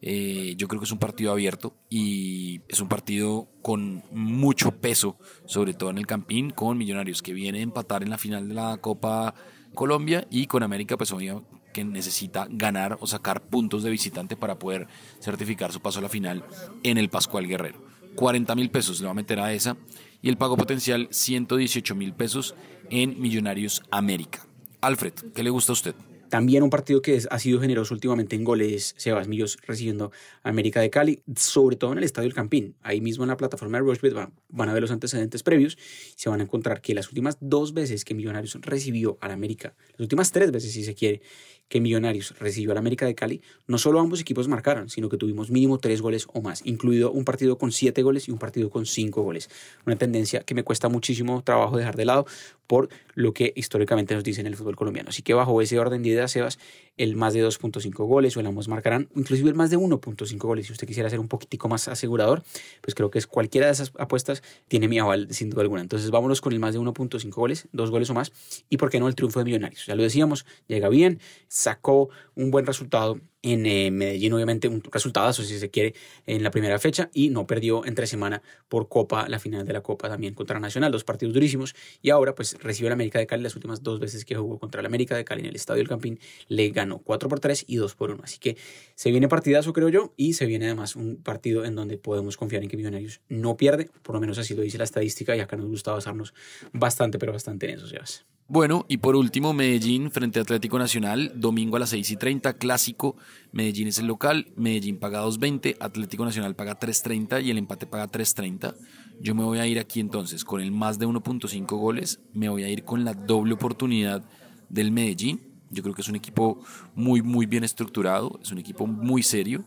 Eh, 0.00 0.54
yo 0.56 0.68
creo 0.68 0.80
que 0.80 0.84
es 0.84 0.92
un 0.92 0.98
partido 0.98 1.32
abierto 1.32 1.74
y 1.88 2.60
es 2.68 2.80
un 2.80 2.88
partido 2.88 3.48
con 3.62 4.02
mucho 4.12 4.72
peso, 4.72 5.18
sobre 5.46 5.74
todo 5.74 5.90
en 5.90 5.98
el 5.98 6.06
Campín, 6.06 6.50
con 6.50 6.78
Millonarios 6.78 7.22
que 7.22 7.32
viene 7.32 7.60
a 7.60 7.62
empatar 7.62 8.02
en 8.02 8.10
la 8.10 8.18
final 8.18 8.48
de 8.48 8.54
la 8.54 8.76
Copa 8.76 9.34
Colombia 9.74 10.26
y 10.30 10.46
con 10.46 10.62
América, 10.62 10.96
pues 10.96 11.12
obviamente 11.12 11.56
que 11.76 11.84
necesita 11.84 12.46
ganar 12.48 12.96
o 13.02 13.06
sacar 13.06 13.42
puntos 13.42 13.82
de 13.82 13.90
visitante 13.90 14.34
para 14.34 14.58
poder 14.58 14.86
certificar 15.20 15.72
su 15.72 15.80
paso 15.80 15.98
a 15.98 16.02
la 16.02 16.08
final 16.08 16.42
en 16.82 16.96
el 16.96 17.10
Pascual 17.10 17.46
Guerrero. 17.46 17.84
40 18.14 18.54
mil 18.54 18.70
pesos 18.70 18.98
le 19.00 19.04
va 19.04 19.10
a 19.10 19.14
meter 19.14 19.38
a 19.40 19.52
esa 19.52 19.76
y 20.22 20.28
el 20.28 20.36
pago 20.36 20.56
potencial 20.56 21.08
118 21.10 21.94
mil 21.94 22.12
pesos 22.12 22.54
en 22.90 23.20
Millonarios 23.20 23.82
América. 23.90 24.46
Alfred, 24.80 25.14
¿qué 25.34 25.42
le 25.42 25.50
gusta 25.50 25.72
a 25.72 25.74
usted? 25.74 25.94
También 26.28 26.62
un 26.62 26.70
partido 26.70 27.02
que 27.02 27.22
ha 27.30 27.38
sido 27.38 27.60
generoso 27.60 27.94
últimamente 27.94 28.34
en 28.34 28.42
goles, 28.42 28.94
Sebas 28.98 29.28
Millos 29.28 29.58
recibiendo 29.66 30.10
América 30.42 30.80
de 30.80 30.90
Cali, 30.90 31.22
sobre 31.36 31.76
todo 31.76 31.92
en 31.92 31.98
el 31.98 32.04
Estadio 32.04 32.26
El 32.26 32.34
Campín. 32.34 32.74
Ahí 32.82 33.00
mismo 33.00 33.24
en 33.24 33.28
la 33.28 33.36
plataforma 33.36 33.78
de 33.78 33.84
Rushbet 33.84 34.12
van, 34.12 34.68
a 34.68 34.72
ver 34.72 34.82
los 34.82 34.90
antecedentes 34.90 35.42
previos 35.42 35.78
se 36.16 36.28
van 36.28 36.40
a 36.40 36.44
encontrar 36.44 36.80
que 36.80 36.94
las 36.94 37.08
últimas 37.08 37.38
dos 37.40 37.74
veces 37.74 38.04
que 38.04 38.14
Millonarios 38.14 38.58
recibió 38.60 39.18
al 39.20 39.30
América, 39.30 39.74
las 39.92 40.00
últimas 40.00 40.32
tres 40.32 40.50
veces 40.50 40.72
si 40.72 40.84
se 40.84 40.94
quiere, 40.94 41.22
que 41.68 41.80
Millonarios 41.80 42.34
recibió 42.38 42.72
al 42.72 42.78
América 42.78 43.06
de 43.06 43.14
Cali, 43.14 43.42
no 43.66 43.78
solo 43.78 44.00
ambos 44.00 44.20
equipos 44.20 44.48
marcaron, 44.48 44.88
sino 44.88 45.08
que 45.08 45.16
tuvimos 45.16 45.50
mínimo 45.50 45.78
tres 45.78 46.00
goles 46.00 46.26
o 46.32 46.40
más, 46.40 46.62
incluido 46.64 47.10
un 47.10 47.24
partido 47.24 47.58
con 47.58 47.72
siete 47.72 48.02
goles 48.02 48.28
y 48.28 48.30
un 48.30 48.38
partido 48.38 48.70
con 48.70 48.86
cinco 48.86 49.22
goles. 49.22 49.50
Una 49.84 49.96
tendencia 49.96 50.40
que 50.40 50.54
me 50.54 50.62
cuesta 50.62 50.88
muchísimo 50.88 51.42
trabajo 51.42 51.76
dejar 51.76 51.96
de 51.96 52.04
lado 52.04 52.26
por 52.66 52.88
lo 53.14 53.32
que 53.32 53.52
históricamente 53.56 54.14
nos 54.14 54.24
dice 54.24 54.40
en 54.40 54.46
el 54.46 54.56
fútbol 54.56 54.76
colombiano. 54.76 55.10
Así 55.10 55.22
que 55.22 55.34
bajo 55.34 55.60
ese 55.62 55.78
orden 55.78 56.02
de 56.02 56.10
ideas, 56.10 56.32
Sebas, 56.32 56.58
el 56.96 57.16
más 57.16 57.34
de 57.34 57.46
2.5 57.46 58.06
goles 58.06 58.36
o 58.36 58.40
el 58.40 58.46
ambos 58.46 58.68
marcarán, 58.68 59.08
inclusive 59.14 59.48
el 59.48 59.54
más 59.54 59.70
de 59.70 59.78
1.5 59.78 60.38
goles. 60.38 60.66
Si 60.66 60.72
usted 60.72 60.86
quisiera 60.86 61.08
ser 61.08 61.20
un 61.20 61.28
poquitico 61.28 61.68
más 61.68 61.88
asegurador, 61.88 62.42
pues 62.80 62.94
creo 62.94 63.10
que 63.10 63.18
es 63.18 63.26
cualquiera 63.26 63.66
de 63.66 63.72
esas 63.72 63.92
apuestas 63.98 64.42
tiene 64.68 64.88
mi 64.88 64.98
aval 64.98 65.28
sin 65.30 65.50
duda 65.50 65.62
alguna. 65.62 65.82
Entonces 65.82 66.10
vámonos 66.10 66.40
con 66.40 66.52
el 66.52 66.58
más 66.58 66.74
de 66.74 66.80
1.5 66.80 67.30
goles, 67.30 67.68
dos 67.72 67.90
goles 67.90 68.10
o 68.10 68.14
más, 68.14 68.32
y 68.68 68.76
por 68.76 68.90
qué 68.90 69.00
no 69.00 69.08
el 69.08 69.14
triunfo 69.14 69.38
de 69.38 69.44
Millonarios. 69.44 69.86
Ya 69.86 69.94
lo 69.94 70.02
decíamos, 70.02 70.46
llega 70.66 70.88
bien, 70.88 71.20
sacó 71.56 72.10
un 72.34 72.50
buen 72.50 72.66
resultado 72.66 73.18
en 73.40 73.64
eh, 73.64 73.90
Medellín, 73.90 74.34
obviamente 74.34 74.68
un 74.68 74.82
resultado, 74.82 75.32
si 75.32 75.58
se 75.58 75.70
quiere, 75.70 75.94
en 76.26 76.42
la 76.42 76.50
primera 76.50 76.78
fecha 76.78 77.08
y 77.14 77.30
no 77.30 77.46
perdió 77.46 77.86
entre 77.86 78.06
semana 78.06 78.42
por 78.68 78.88
Copa, 78.88 79.26
la 79.28 79.38
final 79.38 79.64
de 79.64 79.72
la 79.72 79.80
Copa 79.80 80.10
también 80.10 80.34
contra 80.34 80.60
Nacional, 80.60 80.92
dos 80.92 81.04
partidos 81.04 81.32
durísimos 81.32 81.74
y 82.02 82.10
ahora 82.10 82.34
pues 82.34 82.58
recibe 82.60 82.88
el 82.88 82.92
América 82.92 83.18
de 83.18 83.26
Cali 83.26 83.42
las 83.42 83.54
últimas 83.54 83.82
dos 83.82 84.00
veces 84.00 84.26
que 84.26 84.34
jugó 84.34 84.58
contra 84.58 84.80
el 84.80 84.86
América 84.86 85.16
de 85.16 85.24
Cali 85.24 85.40
en 85.40 85.46
el 85.46 85.56
Estadio 85.56 85.78
del 85.78 85.88
Campín, 85.88 86.18
le 86.48 86.68
ganó 86.68 86.98
4 86.98 87.28
por 87.30 87.40
3 87.40 87.64
y 87.66 87.76
2 87.76 87.94
por 87.94 88.10
1, 88.10 88.20
así 88.22 88.38
que 88.38 88.58
se 88.94 89.10
viene 89.10 89.26
partidazo 89.28 89.72
creo 89.72 89.88
yo 89.88 90.12
y 90.16 90.34
se 90.34 90.44
viene 90.44 90.66
además 90.66 90.94
un 90.94 91.16
partido 91.16 91.64
en 91.64 91.74
donde 91.74 91.96
podemos 91.96 92.36
confiar 92.36 92.62
en 92.62 92.68
que 92.68 92.76
Millonarios 92.76 93.22
no 93.30 93.56
pierde, 93.56 93.88
por 94.02 94.14
lo 94.14 94.20
menos 94.20 94.36
así 94.36 94.54
lo 94.54 94.60
dice 94.60 94.76
la 94.76 94.84
estadística 94.84 95.34
y 95.34 95.40
acá 95.40 95.56
nos 95.56 95.68
gusta 95.68 95.92
basarnos 95.92 96.34
bastante 96.72 97.18
pero 97.18 97.32
bastante 97.32 97.66
en 97.66 97.76
eso, 97.76 97.86
Sebas. 97.86 98.26
Bueno, 98.48 98.86
y 98.88 98.98
por 98.98 99.16
último, 99.16 99.52
Medellín 99.52 100.12
frente 100.12 100.38
a 100.38 100.42
Atlético 100.42 100.78
Nacional, 100.78 101.32
domingo 101.34 101.74
a 101.76 101.80
las 101.80 101.90
6 101.90 102.12
y 102.12 102.16
30, 102.16 102.58
clásico. 102.58 103.16
Medellín 103.50 103.88
es 103.88 103.98
el 103.98 104.06
local, 104.06 104.52
Medellín 104.54 104.98
paga 104.98 105.24
2.20, 105.24 105.76
Atlético 105.80 106.24
Nacional 106.24 106.54
paga 106.54 106.78
3.30 106.78 107.44
y 107.44 107.50
el 107.50 107.58
empate 107.58 107.88
paga 107.88 108.06
3.30. 108.08 108.76
Yo 109.20 109.34
me 109.34 109.42
voy 109.42 109.58
a 109.58 109.66
ir 109.66 109.80
aquí 109.80 109.98
entonces 109.98 110.44
con 110.44 110.60
el 110.60 110.70
más 110.70 111.00
de 111.00 111.08
1.5 111.08 111.66
goles, 111.76 112.20
me 112.34 112.48
voy 112.48 112.62
a 112.62 112.68
ir 112.68 112.84
con 112.84 113.04
la 113.04 113.14
doble 113.14 113.54
oportunidad 113.54 114.24
del 114.68 114.92
Medellín. 114.92 115.40
Yo 115.70 115.82
creo 115.82 115.96
que 115.96 116.02
es 116.02 116.08
un 116.08 116.14
equipo 116.14 116.60
muy, 116.94 117.22
muy 117.22 117.46
bien 117.46 117.64
estructurado, 117.64 118.38
es 118.40 118.52
un 118.52 118.58
equipo 118.58 118.86
muy 118.86 119.24
serio. 119.24 119.64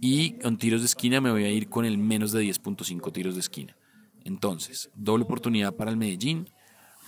Y 0.00 0.38
con 0.38 0.56
tiros 0.56 0.80
de 0.80 0.86
esquina 0.86 1.20
me 1.20 1.30
voy 1.30 1.44
a 1.44 1.50
ir 1.50 1.68
con 1.68 1.84
el 1.84 1.98
menos 1.98 2.32
de 2.32 2.42
10.5 2.44 3.12
tiros 3.12 3.34
de 3.34 3.40
esquina. 3.40 3.76
Entonces, 4.24 4.90
doble 4.94 5.24
oportunidad 5.24 5.74
para 5.74 5.90
el 5.90 5.98
Medellín 5.98 6.48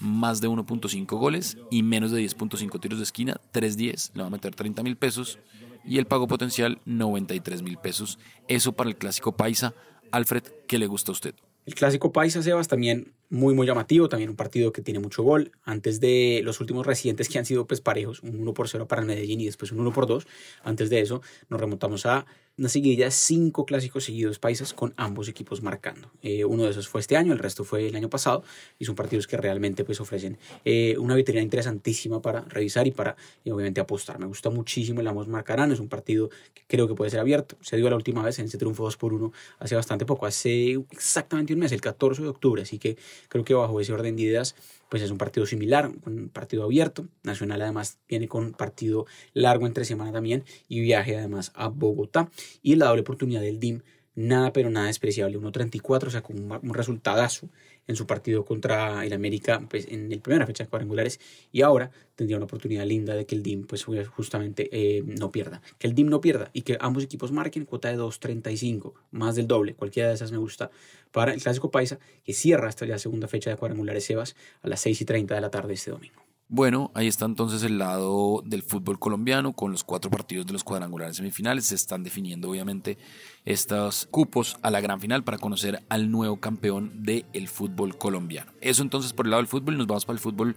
más 0.00 0.40
de 0.40 0.48
1.5 0.48 1.06
goles 1.18 1.56
y 1.70 1.82
menos 1.82 2.10
de 2.10 2.22
10.5 2.22 2.80
tiros 2.80 2.98
de 2.98 3.04
esquina, 3.04 3.40
3.10, 3.52 4.12
le 4.14 4.22
va 4.22 4.26
a 4.26 4.30
meter 4.30 4.54
30 4.54 4.82
mil 4.82 4.96
pesos 4.96 5.38
y 5.84 5.98
el 5.98 6.06
pago 6.06 6.26
potencial 6.26 6.80
93 6.84 7.62
mil 7.62 7.78
pesos. 7.78 8.18
Eso 8.48 8.72
para 8.72 8.90
el 8.90 8.96
clásico 8.96 9.32
paisa. 9.32 9.74
Alfred, 10.10 10.44
¿qué 10.66 10.78
le 10.78 10.86
gusta 10.86 11.12
a 11.12 11.14
usted? 11.14 11.34
El 11.66 11.74
clásico 11.74 12.12
paisa, 12.12 12.42
Sebas, 12.42 12.68
también 12.68 13.12
muy, 13.30 13.54
muy 13.54 13.66
llamativo. 13.66 14.08
También 14.08 14.30
un 14.30 14.36
partido 14.36 14.72
que 14.72 14.82
tiene 14.82 15.00
mucho 15.00 15.22
gol. 15.22 15.52
Antes 15.64 16.00
de 16.00 16.40
los 16.44 16.60
últimos 16.60 16.86
recientes 16.86 17.28
que 17.28 17.38
han 17.38 17.46
sido 17.46 17.66
pues, 17.66 17.80
parejos, 17.80 18.22
un 18.22 18.40
1 18.40 18.54
por 18.54 18.68
0 18.68 18.86
para 18.86 19.02
el 19.02 19.08
Medellín 19.08 19.40
y 19.40 19.46
después 19.46 19.72
un 19.72 19.80
1 19.80 19.92
por 19.92 20.06
2. 20.06 20.26
Antes 20.62 20.90
de 20.90 21.00
eso, 21.00 21.22
nos 21.48 21.60
remontamos 21.60 22.06
a 22.06 22.26
una 22.56 22.68
seguidilla 22.68 23.06
de 23.06 23.10
cinco 23.10 23.66
clásicos 23.66 24.04
seguidos 24.04 24.38
paisas 24.38 24.72
con 24.72 24.94
ambos 24.96 25.28
equipos 25.28 25.62
marcando. 25.62 26.10
Eh, 26.22 26.44
uno 26.44 26.64
de 26.64 26.70
esos 26.70 26.88
fue 26.88 27.00
este 27.00 27.16
año, 27.16 27.32
el 27.32 27.38
resto 27.40 27.64
fue 27.64 27.88
el 27.88 27.96
año 27.96 28.08
pasado 28.08 28.44
y 28.78 28.84
son 28.84 28.94
partidos 28.94 29.26
que 29.26 29.36
realmente 29.36 29.84
pues 29.84 30.00
ofrecen 30.00 30.38
eh, 30.64 30.96
una 30.98 31.16
vitrina 31.16 31.40
interesantísima 31.40 32.22
para 32.22 32.42
revisar 32.42 32.86
y 32.86 32.92
para 32.92 33.16
eh, 33.44 33.50
obviamente 33.50 33.80
apostar. 33.80 34.20
Me 34.20 34.26
gusta 34.26 34.50
muchísimo 34.50 35.00
el 35.00 35.08
ambos 35.08 35.26
marcarán, 35.26 35.72
es 35.72 35.80
un 35.80 35.88
partido 35.88 36.30
que 36.54 36.62
creo 36.68 36.86
que 36.86 36.94
puede 36.94 37.10
ser 37.10 37.20
abierto. 37.20 37.56
Se 37.60 37.76
dio 37.76 37.90
la 37.90 37.96
última 37.96 38.22
vez 38.22 38.38
en 38.38 38.46
ese 38.46 38.56
triunfo 38.56 38.84
2 38.84 38.96
por 38.96 39.12
1 39.14 39.32
hace 39.58 39.74
bastante 39.74 40.06
poco, 40.06 40.26
hace 40.26 40.72
exactamente 40.90 41.54
un 41.54 41.58
mes, 41.58 41.72
el 41.72 41.80
14 41.80 42.22
de 42.22 42.28
octubre, 42.28 42.62
así 42.62 42.78
que 42.78 42.96
creo 43.28 43.44
que 43.44 43.54
bajo 43.54 43.80
ese 43.80 43.92
orden 43.92 44.16
de 44.16 44.22
ideas 44.22 44.54
pues 44.88 45.02
es 45.02 45.10
un 45.10 45.18
partido 45.18 45.44
similar, 45.44 45.90
un 46.06 46.28
partido 46.28 46.62
abierto. 46.62 47.08
Nacional 47.24 47.62
además 47.62 47.98
viene 48.08 48.28
con 48.28 48.52
partido 48.52 49.06
largo 49.32 49.66
entre 49.66 49.84
semana 49.84 50.12
también 50.12 50.44
y 50.68 50.80
viaje 50.80 51.16
además 51.16 51.50
a 51.56 51.66
Bogotá. 51.66 52.30
Y 52.62 52.76
la 52.76 52.86
doble 52.86 53.00
oportunidad 53.00 53.40
del 53.40 53.58
DIM, 53.58 53.82
nada 54.14 54.52
pero 54.52 54.70
nada 54.70 54.86
despreciable, 54.86 55.36
1.34, 55.36 56.06
o 56.06 56.10
sea, 56.10 56.22
con 56.22 56.38
un, 56.38 56.60
un 56.62 56.74
resultadazo 56.74 57.48
en 57.86 57.96
su 57.96 58.06
partido 58.06 58.44
contra 58.44 59.04
el 59.04 59.12
América 59.12 59.62
pues, 59.68 59.86
en 59.88 60.10
el 60.12 60.20
primera 60.20 60.46
fecha 60.46 60.64
de 60.64 60.70
cuadrangulares 60.70 61.20
y 61.52 61.62
ahora 61.62 61.90
tendría 62.16 62.36
una 62.36 62.46
oportunidad 62.46 62.84
linda 62.86 63.14
de 63.14 63.26
que 63.26 63.34
el 63.34 63.42
DIM 63.42 63.66
pues 63.66 63.84
justamente 63.84 64.68
eh, 64.72 65.02
no 65.04 65.30
pierda. 65.30 65.62
Que 65.78 65.86
el 65.86 65.94
DIM 65.94 66.08
no 66.08 66.20
pierda 66.20 66.50
y 66.52 66.62
que 66.62 66.76
ambos 66.80 67.04
equipos 67.04 67.32
marquen 67.32 67.64
cuota 67.64 67.88
de 67.88 67.98
2.35, 67.98 68.92
más 69.10 69.36
del 69.36 69.46
doble. 69.46 69.74
Cualquiera 69.74 70.08
de 70.08 70.14
esas 70.14 70.32
me 70.32 70.38
gusta 70.38 70.70
para 71.12 71.32
el 71.32 71.42
Clásico 71.42 71.70
Paisa 71.70 71.98
que 72.24 72.32
cierra 72.32 72.68
hasta 72.68 72.86
la 72.86 72.98
segunda 72.98 73.28
fecha 73.28 73.50
de 73.50 73.56
cuadrangulares 73.56 74.04
Sebas 74.04 74.36
a 74.62 74.68
las 74.68 74.80
6 74.80 75.00
y 75.00 75.04
30 75.04 75.34
de 75.34 75.40
la 75.40 75.50
tarde 75.50 75.74
este 75.74 75.90
domingo. 75.90 76.23
Bueno, 76.48 76.90
ahí 76.94 77.06
está 77.06 77.24
entonces 77.24 77.62
el 77.62 77.78
lado 77.78 78.42
del 78.44 78.62
fútbol 78.62 78.98
colombiano 78.98 79.54
con 79.54 79.72
los 79.72 79.82
cuatro 79.82 80.10
partidos 80.10 80.46
de 80.46 80.52
los 80.52 80.62
cuadrangulares 80.62 81.16
semifinales. 81.16 81.66
Se 81.66 81.74
están 81.74 82.04
definiendo 82.04 82.50
obviamente 82.50 82.98
estos 83.46 84.06
cupos 84.10 84.58
a 84.60 84.70
la 84.70 84.82
gran 84.82 85.00
final 85.00 85.24
para 85.24 85.38
conocer 85.38 85.82
al 85.88 86.10
nuevo 86.10 86.40
campeón 86.40 87.02
del 87.02 87.48
fútbol 87.48 87.96
colombiano. 87.96 88.52
Eso 88.60 88.82
entonces 88.82 89.14
por 89.14 89.24
el 89.24 89.30
lado 89.30 89.42
del 89.42 89.48
fútbol, 89.48 89.78
nos 89.78 89.86
vamos 89.86 90.04
para 90.04 90.16
el 90.16 90.20
fútbol 90.20 90.54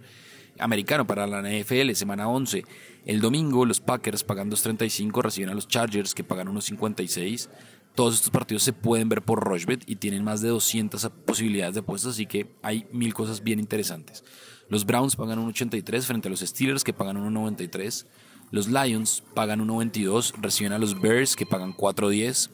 americano, 0.58 1.06
para 1.06 1.26
la 1.26 1.40
NFL, 1.40 1.92
semana 1.92 2.28
11. 2.28 2.64
El 3.06 3.20
domingo 3.22 3.64
los 3.64 3.80
Packers 3.80 4.24
pagan 4.24 4.50
2.35 4.50 5.22
reciben 5.22 5.48
a 5.48 5.54
los 5.54 5.68
Chargers 5.68 6.14
que 6.14 6.22
pagan 6.22 6.48
1.56. 6.48 7.48
Todos 7.94 8.14
estos 8.14 8.30
partidos 8.30 8.62
se 8.62 8.74
pueden 8.74 9.08
ver 9.08 9.22
por 9.22 9.42
Rochebet 9.42 9.82
y 9.88 9.96
tienen 9.96 10.22
más 10.22 10.42
de 10.42 10.48
200 10.48 11.10
posibilidades 11.24 11.74
de 11.74 11.80
apuestas, 11.80 12.12
así 12.12 12.26
que 12.26 12.46
hay 12.62 12.86
mil 12.92 13.14
cosas 13.14 13.42
bien 13.42 13.58
interesantes. 13.58 14.22
Los 14.68 14.84
Browns 14.84 15.16
pagan 15.16 15.38
1.83 15.38 16.02
frente 16.02 16.28
a 16.28 16.30
los 16.30 16.40
Steelers 16.40 16.84
que 16.84 16.92
pagan 16.92 17.16
1.93. 17.16 18.06
Los 18.50 18.68
Lions 18.68 19.22
pagan 19.34 19.66
1.22, 19.66 20.34
reciben 20.40 20.72
a 20.72 20.78
los 20.78 21.00
Bears 21.00 21.36
que 21.36 21.46
pagan 21.46 21.74
4.10. 21.74 22.50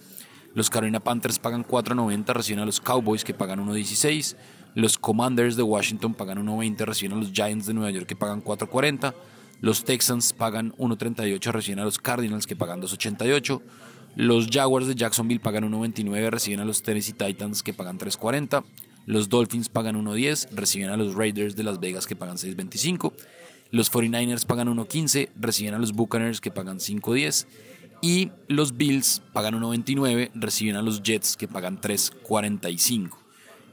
Los 0.55 0.71
Carolina 0.71 1.01
Panthers 1.01 1.39
pagan 1.39 1.65
4.90, 1.65 2.33
reciben 2.33 2.61
a 2.61 2.67
los 2.67 2.81
Cowboys 2.81 3.25
que 3.25 3.35
pagan 3.35 3.67
1.16. 3.67 4.37
Los 4.75 4.99
Commanders 4.99 5.57
de 5.57 5.63
Washington 5.63 6.15
pagan 6.15 6.45
1.20, 6.45 6.85
reciben 6.85 7.17
a 7.17 7.21
los 7.21 7.33
Giants 7.33 7.67
de 7.67 7.75
Nueva 7.75 7.91
York 7.91 8.07
que 8.07 8.17
pagan 8.17 8.43
4.40. 8.43 9.15
Los 9.61 9.85
Texans 9.85 10.33
pagan 10.33 10.73
1.38, 10.77 11.53
reciben 11.53 11.79
a 11.81 11.85
los 11.85 11.99
Cardinals 11.99 12.47
que 12.47 12.55
pagan 12.57 12.81
2.88. 12.83 13.61
Los 14.17 14.49
Jaguars 14.49 14.87
de 14.87 14.95
Jacksonville 14.95 15.41
pagan 15.41 15.65
1.29, 15.73 16.31
reciben 16.31 16.61
a 16.61 16.65
los 16.65 16.83
Tennessee 16.83 17.13
Titans 17.13 17.63
que 17.63 17.73
pagan 17.73 17.99
3.40. 17.99 18.65
Los 19.07 19.29
Dolphins 19.29 19.69
pagan 19.69 19.97
1.10, 19.97 20.51
reciben 20.53 20.91
a 20.91 20.97
los 20.97 21.15
Raiders 21.15 21.57
de 21.57 21.63
Las 21.63 21.81
Vegas 21.81 22.07
que 22.07 22.17
pagan 22.17 22.37
6.25. 22.37 23.13
Los 23.71 23.93
49ers 23.93 24.47
pagan 24.47 24.69
1.15, 24.69 25.31
reciben 25.37 25.75
a 25.75 25.79
los 25.79 25.93
Buccaneers 25.93 26.41
que 26.41 26.51
pagan 26.51 26.79
5.10. 26.79 27.47
Y 28.01 28.31
los 28.49 28.77
Bills 28.77 29.23
pagan 29.33 29.61
1.29, 29.61 30.31
reciben 30.35 30.77
a 30.77 30.83
los 30.83 31.03
Jets 31.03 31.37
que 31.37 31.49
pagan 31.49 31.81
3.45. 31.81 33.11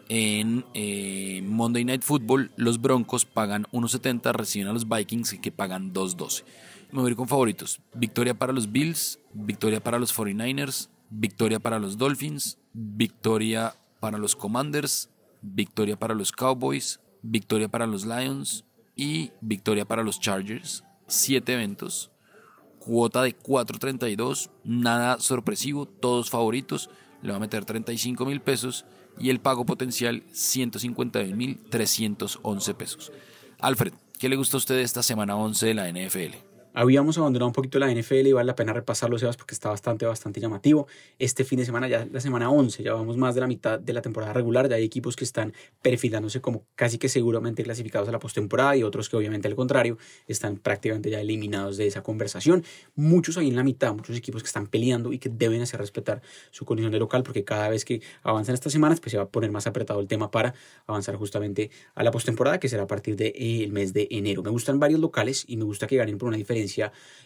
En 0.09 0.65
eh, 0.73 1.41
Monday 1.45 1.85
Night 1.85 2.01
Football, 2.01 2.51
los 2.57 2.81
Broncos 2.81 3.25
pagan 3.25 3.65
1.70, 3.71 4.33
reciben 4.33 4.67
a 4.67 4.73
los 4.73 4.87
Vikings 4.87 5.35
que 5.41 5.51
pagan 5.51 5.93
2.12. 5.93 6.43
Me 6.91 6.99
voy 6.99 7.07
a 7.07 7.11
ir 7.11 7.15
con 7.15 7.27
favoritos. 7.27 7.79
Victoria 7.93 8.33
para 8.33 8.51
los 8.51 8.71
Bills, 8.71 9.19
victoria 9.33 9.81
para 9.81 9.99
los 9.99 10.13
49ers, 10.13 10.89
victoria 11.09 11.59
para 11.59 11.79
los 11.79 11.97
Dolphins, 11.97 12.57
victoria 12.73 13.75
para 14.01 14.17
los 14.17 14.35
Commanders, 14.35 15.09
victoria 15.41 15.97
para 15.97 16.13
los 16.13 16.31
Cowboys, 16.31 16.99
victoria 17.21 17.67
para 17.67 17.87
los 17.87 18.05
Lions 18.05 18.65
y 18.95 19.31
victoria 19.41 19.85
para 19.85 20.03
los 20.03 20.19
Chargers. 20.19 20.83
Siete 21.07 21.53
eventos, 21.53 22.11
cuota 22.79 23.21
de 23.23 23.37
4.32, 23.37 24.49
nada 24.63 25.19
sorpresivo, 25.19 25.85
todos 25.85 26.29
favoritos. 26.29 26.89
Le 27.21 27.31
va 27.31 27.37
a 27.37 27.41
meter 27.41 27.65
35 27.65 28.25
mil 28.25 28.41
pesos 28.41 28.85
y 29.19 29.29
el 29.29 29.39
pago 29.39 29.65
potencial 29.65 30.23
151 30.31 31.35
mil 31.35 31.59
311 31.69 32.73
pesos. 32.73 33.11
Alfred, 33.59 33.93
¿qué 34.17 34.29
le 34.29 34.35
gusta 34.35 34.57
a 34.57 34.59
usted 34.59 34.79
esta 34.79 35.03
semana 35.03 35.35
11 35.35 35.67
de 35.67 35.73
la 35.73 35.91
NFL? 35.91 36.50
Habíamos 36.73 37.17
abandonado 37.17 37.47
un 37.47 37.53
poquito 37.53 37.79
la 37.79 37.93
NFL 37.93 38.27
y 38.27 38.31
vale 38.31 38.47
la 38.47 38.55
pena 38.55 38.71
repasarlo, 38.71 39.19
Sebas, 39.19 39.35
porque 39.35 39.53
está 39.53 39.69
bastante, 39.69 40.05
bastante 40.05 40.39
llamativo. 40.39 40.87
Este 41.19 41.43
fin 41.43 41.59
de 41.59 41.65
semana, 41.65 41.89
ya 41.89 42.07
la 42.09 42.21
semana 42.21 42.49
11, 42.49 42.81
ya 42.81 42.93
vamos 42.93 43.17
más 43.17 43.35
de 43.35 43.41
la 43.41 43.47
mitad 43.47 43.77
de 43.77 43.91
la 43.91 44.01
temporada 44.01 44.31
regular. 44.31 44.69
Ya 44.69 44.77
hay 44.77 44.85
equipos 44.85 45.17
que 45.17 45.25
están 45.25 45.53
perfilándose 45.81 46.39
como 46.39 46.63
casi 46.75 46.97
que 46.97 47.09
seguramente 47.09 47.63
clasificados 47.63 48.07
a 48.07 48.13
la 48.13 48.19
postemporada 48.19 48.77
y 48.77 48.83
otros 48.83 49.09
que, 49.09 49.17
obviamente, 49.17 49.49
al 49.49 49.55
contrario, 49.55 49.97
están 50.27 50.55
prácticamente 50.55 51.09
ya 51.09 51.19
eliminados 51.19 51.75
de 51.75 51.87
esa 51.87 52.03
conversación. 52.03 52.63
Muchos 52.95 53.37
ahí 53.37 53.49
en 53.49 53.57
la 53.57 53.63
mitad, 53.63 53.93
muchos 53.93 54.15
equipos 54.15 54.41
que 54.41 54.47
están 54.47 54.67
peleando 54.67 55.11
y 55.11 55.19
que 55.19 55.27
deben 55.27 55.61
hacer 55.61 55.77
respetar 55.81 56.21
su 56.51 56.63
condición 56.63 56.93
de 56.93 56.99
local, 56.99 57.23
porque 57.23 57.43
cada 57.43 57.67
vez 57.67 57.83
que 57.83 58.01
avanzan 58.23 58.55
estas 58.55 58.71
semanas, 58.71 59.01
pues 59.01 59.11
se 59.11 59.17
va 59.17 59.23
a 59.23 59.29
poner 59.29 59.51
más 59.51 59.67
apretado 59.67 59.99
el 59.99 60.07
tema 60.07 60.31
para 60.31 60.53
avanzar 60.87 61.17
justamente 61.17 61.69
a 61.95 62.03
la 62.03 62.11
postemporada, 62.11 62.61
que 62.61 62.69
será 62.69 62.83
a 62.83 62.87
partir 62.87 63.17
del 63.17 63.33
de, 63.33 63.67
mes 63.69 63.91
de 63.91 64.07
enero. 64.09 64.41
Me 64.41 64.51
gustan 64.51 64.79
varios 64.79 65.01
locales 65.01 65.43
y 65.47 65.57
me 65.57 65.65
gusta 65.65 65.85
que 65.85 65.97
ganen 65.97 66.17
por 66.17 66.29
una 66.29 66.37
diferencia 66.37 66.60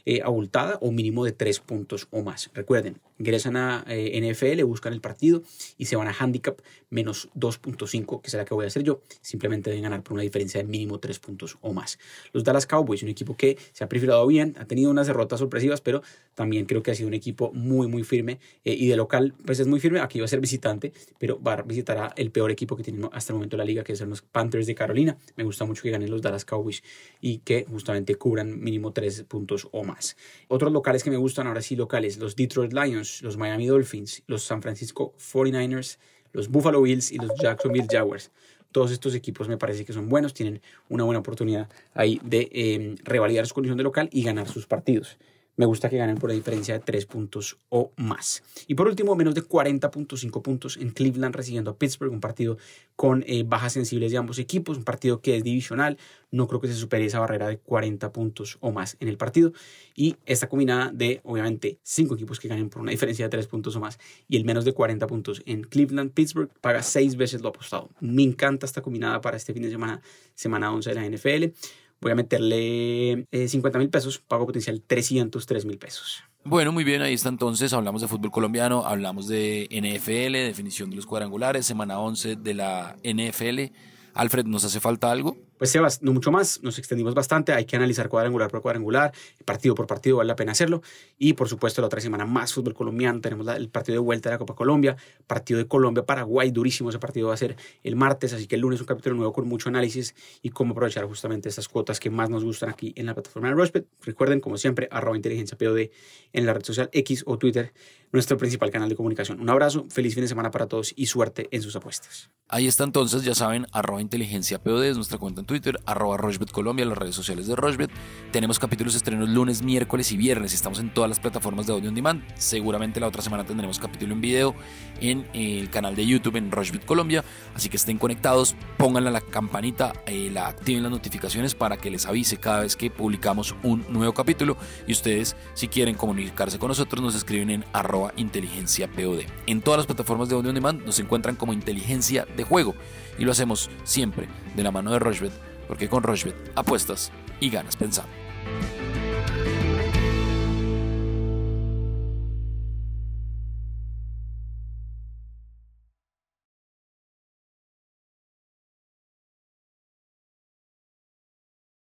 eh, 0.06 0.22
abultada 0.24 0.78
o 0.82 0.92
mínimo 0.92 1.26
de 1.26 1.32
tres 1.32 1.60
puntos 1.60 2.08
o 2.12 2.22
más. 2.22 2.52
Recuerden, 2.54 3.00
ingresan 3.18 3.58
a 3.58 3.84
eh, 3.88 4.22
NFL, 4.22 4.64
buscan 4.64 4.94
el 4.94 5.02
partido 5.02 5.42
y 5.78 5.86
se 5.86 5.96
van 5.96 6.08
a 6.08 6.14
handicap 6.18 6.60
menos 6.90 7.30
2.5, 7.36 8.22
que 8.22 8.30
será 8.30 8.46
que 8.46 8.54
voy 8.54 8.66
a 8.66 8.68
hacer 8.68 8.84
yo. 8.84 9.02
Simplemente 9.22 9.70
deben 9.70 9.84
ganar 9.84 10.04
por 10.04 10.14
una 10.14 10.22
diferencia 10.22 10.62
de 10.62 10.68
mínimo 10.68 11.00
tres 11.00 11.20
puntos 11.20 11.58
o 11.62 11.74
más. 11.74 11.98
Los 12.34 12.44
Dallas 12.44 12.68
Cowboys, 12.68 13.04
un 13.04 13.10
equipo 13.10 13.36
que 13.36 13.58
se 13.74 13.84
ha 13.84 13.90
perfilado 13.90 14.26
bien, 14.28 14.56
ha 14.60 14.66
tenido 14.66 14.92
unas 14.92 15.08
derrotas 15.08 15.40
sorpresivas, 15.40 15.82
pero 15.82 16.04
también 16.36 16.66
creo 16.66 16.84
que 16.84 16.92
ha 16.92 16.96
sido 16.96 17.08
un 17.08 17.14
equipo 17.14 17.52
muy, 17.54 17.88
muy 17.88 18.04
firme 18.04 18.40
eh, 18.64 18.74
y 18.74 18.88
de 18.88 18.96
local, 18.96 19.34
pues 19.46 19.60
es 19.60 19.68
muy 19.68 19.80
firme. 19.80 20.00
Aquí 20.00 20.20
va 20.20 20.26
a 20.26 20.30
ser 20.30 20.40
visitante, 20.40 20.94
pero 21.18 21.42
va 21.42 21.54
a 21.54 21.62
visitar 21.64 22.14
el 22.16 22.32
peor 22.32 22.52
equipo 22.52 22.76
que 22.76 22.84
tiene 22.84 23.10
hasta 23.12 23.34
el 23.34 23.36
momento 23.36 23.58
la 23.58 23.66
liga, 23.66 23.84
que 23.84 23.96
son 23.96 24.10
los 24.10 24.22
Panthers 24.22 24.68
de 24.68 24.76
Carolina. 24.76 25.18
Me 25.36 25.44
gusta 25.44 25.66
mucho 25.66 25.84
que 25.84 25.90
ganen 25.90 26.12
los 26.12 26.22
Dallas 26.22 26.46
Cowboys 26.46 26.84
y 27.22 27.40
que 27.40 27.66
justamente 27.66 28.16
cubran 28.16 28.60
mínimo 28.60 28.92
tres 28.92 29.25
puntos 29.26 29.68
o 29.72 29.84
más. 29.84 30.16
Otros 30.48 30.72
locales 30.72 31.04
que 31.04 31.10
me 31.10 31.18
gustan, 31.18 31.48
ahora 31.48 31.62
sí 31.62 31.76
locales, 31.76 32.18
los 32.18 32.36
Detroit 32.36 32.74
Lions, 32.74 33.22
los 33.22 33.38
Miami 33.38 33.68
Dolphins, 33.68 34.24
los 34.28 34.44
San 34.44 34.62
Francisco 34.62 35.14
49ers, 35.18 35.98
los 36.32 36.50
Buffalo 36.50 36.82
Bills 36.82 37.12
y 37.12 37.18
los 37.18 37.32
Jacksonville 37.42 37.88
Jaguars. 37.90 38.32
Todos 38.72 38.92
estos 38.92 39.16
equipos 39.16 39.48
me 39.48 39.58
parece 39.58 39.86
que 39.86 39.94
son 39.94 40.10
buenos, 40.10 40.34
tienen 40.34 40.62
una 40.90 41.06
buena 41.06 41.20
oportunidad 41.20 41.70
ahí 41.94 42.20
de 42.24 42.50
eh, 42.52 42.96
revalidar 43.04 43.48
su 43.48 43.54
condición 43.54 43.78
de 43.78 43.84
local 43.84 44.10
y 44.12 44.24
ganar 44.24 44.48
sus 44.50 44.68
partidos. 44.68 45.18
Me 45.58 45.66
gusta 45.66 45.90
que 45.90 45.98
ganen 45.98 46.18
por 46.18 46.30
la 46.30 46.36
diferencia 46.36 46.74
de 46.74 46.82
3 46.82 47.06
puntos 47.06 47.58
o 47.70 47.94
más. 47.96 48.44
Y 48.68 48.76
por 48.76 48.88
último, 48.88 49.16
menos 49.16 49.36
de 49.36 49.42
40.5 49.42 50.42
puntos 50.42 50.76
en 50.76 50.90
Cleveland 50.90 51.34
recibiendo 51.34 51.72
a 51.72 51.78
Pittsburgh, 51.78 52.12
un 52.12 52.20
partido 52.20 52.58
con 52.98 53.24
eh, 53.26 53.44
bajas 53.46 53.72
sensibles 53.74 54.12
de 54.12 54.18
ambos 54.18 54.38
equipos, 54.38 54.78
un 54.78 54.84
partido 54.84 55.22
que 55.22 55.38
es 55.38 55.44
divisional. 55.44 55.98
No 56.30 56.48
creo 56.48 56.60
que 56.60 56.68
se 56.68 56.74
supere 56.74 57.06
esa 57.06 57.20
barrera 57.20 57.48
de 57.48 57.58
40 57.58 58.12
puntos 58.12 58.58
o 58.60 58.74
más 58.74 58.98
en 59.00 59.08
el 59.08 59.18
partido. 59.18 59.54
Y 59.96 60.18
esta 60.26 60.50
combinada 60.50 60.92
de, 60.94 61.22
obviamente, 61.24 61.80
5 61.84 62.16
equipos 62.16 62.42
que 62.42 62.50
ganen 62.50 62.70
por 62.70 62.82
una 62.82 62.92
diferencia 62.92 63.26
de 63.26 63.30
3 63.30 63.48
puntos 63.48 63.78
o 63.78 63.80
más 63.80 63.98
y 64.28 64.36
el 64.36 64.44
menos 64.44 64.66
de 64.66 64.74
40 64.74 65.08
puntos 65.08 65.42
en 65.46 65.64
Cleveland, 65.64 66.12
Pittsburgh, 66.12 66.50
paga 66.60 66.84
6 66.84 67.16
veces 67.16 67.42
lo 67.42 67.50
apostado. 67.50 67.90
Me 68.02 68.24
encanta 68.24 68.66
esta 68.66 68.82
combinada 68.82 69.22
para 69.22 69.38
este 69.38 69.54
fin 69.54 69.64
de 69.64 69.70
semana, 69.70 70.02
semana 70.34 70.74
11 70.74 70.90
de 70.90 70.96
la 70.96 71.10
NFL 71.10 71.56
voy 72.02 72.12
a 72.12 72.16
meterle 72.16 73.28
50 73.32 73.78
eh, 73.78 73.80
mil 73.80 73.90
pesos, 73.90 74.20
pago 74.20 74.46
potencial 74.46 74.82
303 74.86 75.66
mil 75.66 75.78
pesos. 75.78 76.24
Bueno, 76.44 76.72
muy 76.72 76.84
bien, 76.84 77.02
ahí 77.02 77.14
está 77.14 77.30
entonces, 77.30 77.74
hablamos 77.74 78.02
de 78.02 78.08
fútbol 78.08 78.30
colombiano, 78.30 78.86
hablamos 78.86 79.28
de 79.28 79.68
NFL, 79.72 80.34
definición 80.34 80.92
de 80.92 80.96
los 80.96 81.08
cuadrangulares, 81.08 81.66
semana 81.66 82.00
11 82.00 82.36
de 82.36 82.54
la 82.54 82.96
NFL. 83.04 83.74
Alfred, 84.14 84.46
¿nos 84.46 84.64
hace 84.64 84.80
falta 84.80 85.12
algo? 85.12 85.38
Pues 85.58 85.72
Sebas, 85.72 86.02
no 86.02 86.12
mucho 86.12 86.32
más, 86.32 86.62
nos 86.64 86.78
extendimos 86.78 87.14
bastante, 87.14 87.54
hay 87.54 87.66
que 87.66 87.78
analizar 87.78 88.10
cuadrangular 88.10 88.52
por 88.52 88.62
cuadrangular, 88.62 89.14
partido 89.46 89.74
por 89.74 89.88
partido, 89.88 90.18
vale 90.18 90.28
la 90.28 90.36
pena 90.36 90.52
hacerlo. 90.52 90.82
Y 91.18 91.34
por 91.34 91.48
supuesto 91.48 91.82
la 91.82 91.88
otra 91.88 92.02
semana 92.02 92.26
más 92.26 92.54
fútbol 92.54 92.74
colombiano, 92.74 93.22
tenemos 93.22 93.48
el 93.48 93.70
partido 93.70 93.96
de 93.96 94.00
vuelta 94.00 94.30
de 94.30 94.36
la 94.36 94.40
Copa 94.40 94.54
Colombia, 94.54 94.98
partido 95.28 95.58
de 95.58 95.68
Colombia-Paraguay, 95.68 96.52
durísimo 96.52 96.90
ese 96.90 97.00
partido 97.00 97.30
va 97.30 97.36
a 97.36 97.38
ser 97.38 97.56
el 97.84 97.96
martes, 97.96 98.34
así 98.34 98.48
que 98.48 98.56
el 98.56 98.62
lunes 98.62 98.82
un 98.82 98.86
capítulo 98.86 99.16
nuevo 99.16 99.32
con 99.32 99.48
mucho 99.48 99.70
análisis 99.70 100.14
y 100.42 100.50
cómo 100.50 100.74
aprovechar 100.74 101.06
justamente 101.06 101.50
estas 101.50 101.70
cuotas 101.70 102.00
que 102.00 102.10
más 102.10 102.30
nos 102.30 102.44
gustan 102.44 102.70
aquí 102.70 102.94
en 102.98 103.06
la 103.06 103.14
plataforma 103.14 103.48
de 103.50 103.56
Rushbet. 103.56 103.88
Recuerden, 104.02 104.42
como 104.42 104.58
siempre, 104.58 104.90
arroba 104.92 105.16
inteligencia 105.16 105.58
POD 105.58 105.90
en 106.34 106.46
la 106.46 106.54
red 106.54 106.64
social 106.64 106.90
X 106.92 107.24
o 107.26 107.38
Twitter, 107.38 107.74
nuestro 108.12 108.38
principal 108.38 108.72
canal 108.72 108.90
de 108.90 108.96
comunicación. 108.96 109.40
Un 109.40 109.50
abrazo, 109.50 109.86
feliz 109.90 110.14
fin 110.14 110.24
de 110.24 110.28
semana 110.28 110.52
para 110.52 110.68
todos 110.68 110.94
y 110.96 111.06
suerte 111.06 111.48
en 111.52 111.62
sus 111.62 111.76
apuestas. 111.76 112.30
Ahí 112.48 112.68
está 112.68 112.84
entonces, 112.84 113.24
ya 113.24 113.34
saben, 113.36 113.66
arroba 113.72 114.02
inteligencia 114.02 114.62
es 114.66 114.96
nuestra 114.96 115.18
cuenta 115.18 115.42
Twitter, 115.46 115.80
arroba 115.86 116.18
Rochbet 116.18 116.52
Colombia, 116.52 116.86
las 116.86 116.98
redes 116.98 117.16
sociales 117.16 117.48
de 117.48 117.56
Rochbet. 117.56 117.92
Tenemos 118.32 118.60
capítulos 118.60 118.96
estrenos 118.96 119.30
lunes, 119.30 119.62
miércoles 119.62 120.12
y 120.12 120.18
viernes. 120.18 120.54
Estamos 120.54 120.80
en 120.80 120.94
todas 120.94 121.10
las 121.10 121.20
plataformas 121.20 121.68
de 121.68 121.74
audio 121.74 121.90
on 121.90 121.96
demand. 121.96 122.24
Seguramente 122.36 123.00
la 123.00 123.08
otra 123.08 123.22
semana 123.22 123.46
tendremos 123.46 123.80
capítulo 123.80 124.14
en 124.14 124.22
video 124.22 124.56
en 125.02 125.26
el 125.34 125.70
canal 125.70 125.96
de 125.96 126.06
YouTube 126.06 126.36
en 126.36 126.52
Rochbet 126.52 126.86
Colombia. 126.86 127.24
Así 127.54 127.70
que 127.70 127.78
estén 127.78 127.98
conectados, 127.98 128.56
pónganle 128.78 129.12
la 129.12 129.22
campanita, 129.22 129.94
eh, 130.06 130.30
la 130.32 130.48
activen 130.48 130.84
las 130.84 130.92
notificaciones 130.92 131.56
para 131.56 131.78
que 131.78 131.90
les 131.90 132.06
avise 132.06 132.38
cada 132.38 132.62
vez 132.62 132.76
que 132.76 132.90
publicamos 132.90 133.56
un 133.64 133.86
nuevo 133.90 134.14
capítulo. 134.14 134.58
Y 134.88 134.92
ustedes, 134.92 135.36
si 135.54 135.68
quieren 135.68 135.96
comunicarse 135.96 136.60
con 136.60 136.70
nosotros, 136.70 137.02
nos 137.02 137.16
escriben 137.16 137.50
en 137.50 137.66
arroba 137.74 138.14
inteligencia 138.16 138.88
POD. 138.92 139.22
En 139.48 139.62
todas 139.62 139.78
las 139.78 139.86
plataformas 139.86 140.30
de 140.30 140.36
audio 140.36 140.50
on 140.50 140.56
demand 140.56 140.86
nos 140.86 141.00
encuentran 141.00 141.36
como 141.36 141.54
inteligencia 141.54 142.26
de 142.36 142.44
juego. 142.44 142.76
Y 143.18 143.26
lo 143.26 143.32
hacemos 143.32 143.70
siempre 143.84 144.28
de 144.56 144.64
la 144.64 144.72
mano 144.72 144.92
de 144.92 145.00
Rochbet 145.00 145.34
porque 145.68 145.90
con 145.90 146.04
Rochbet 146.04 146.36
apuestas 146.56 147.12
y 147.40 147.50
ganas 147.50 147.76
pensando. 147.76 148.12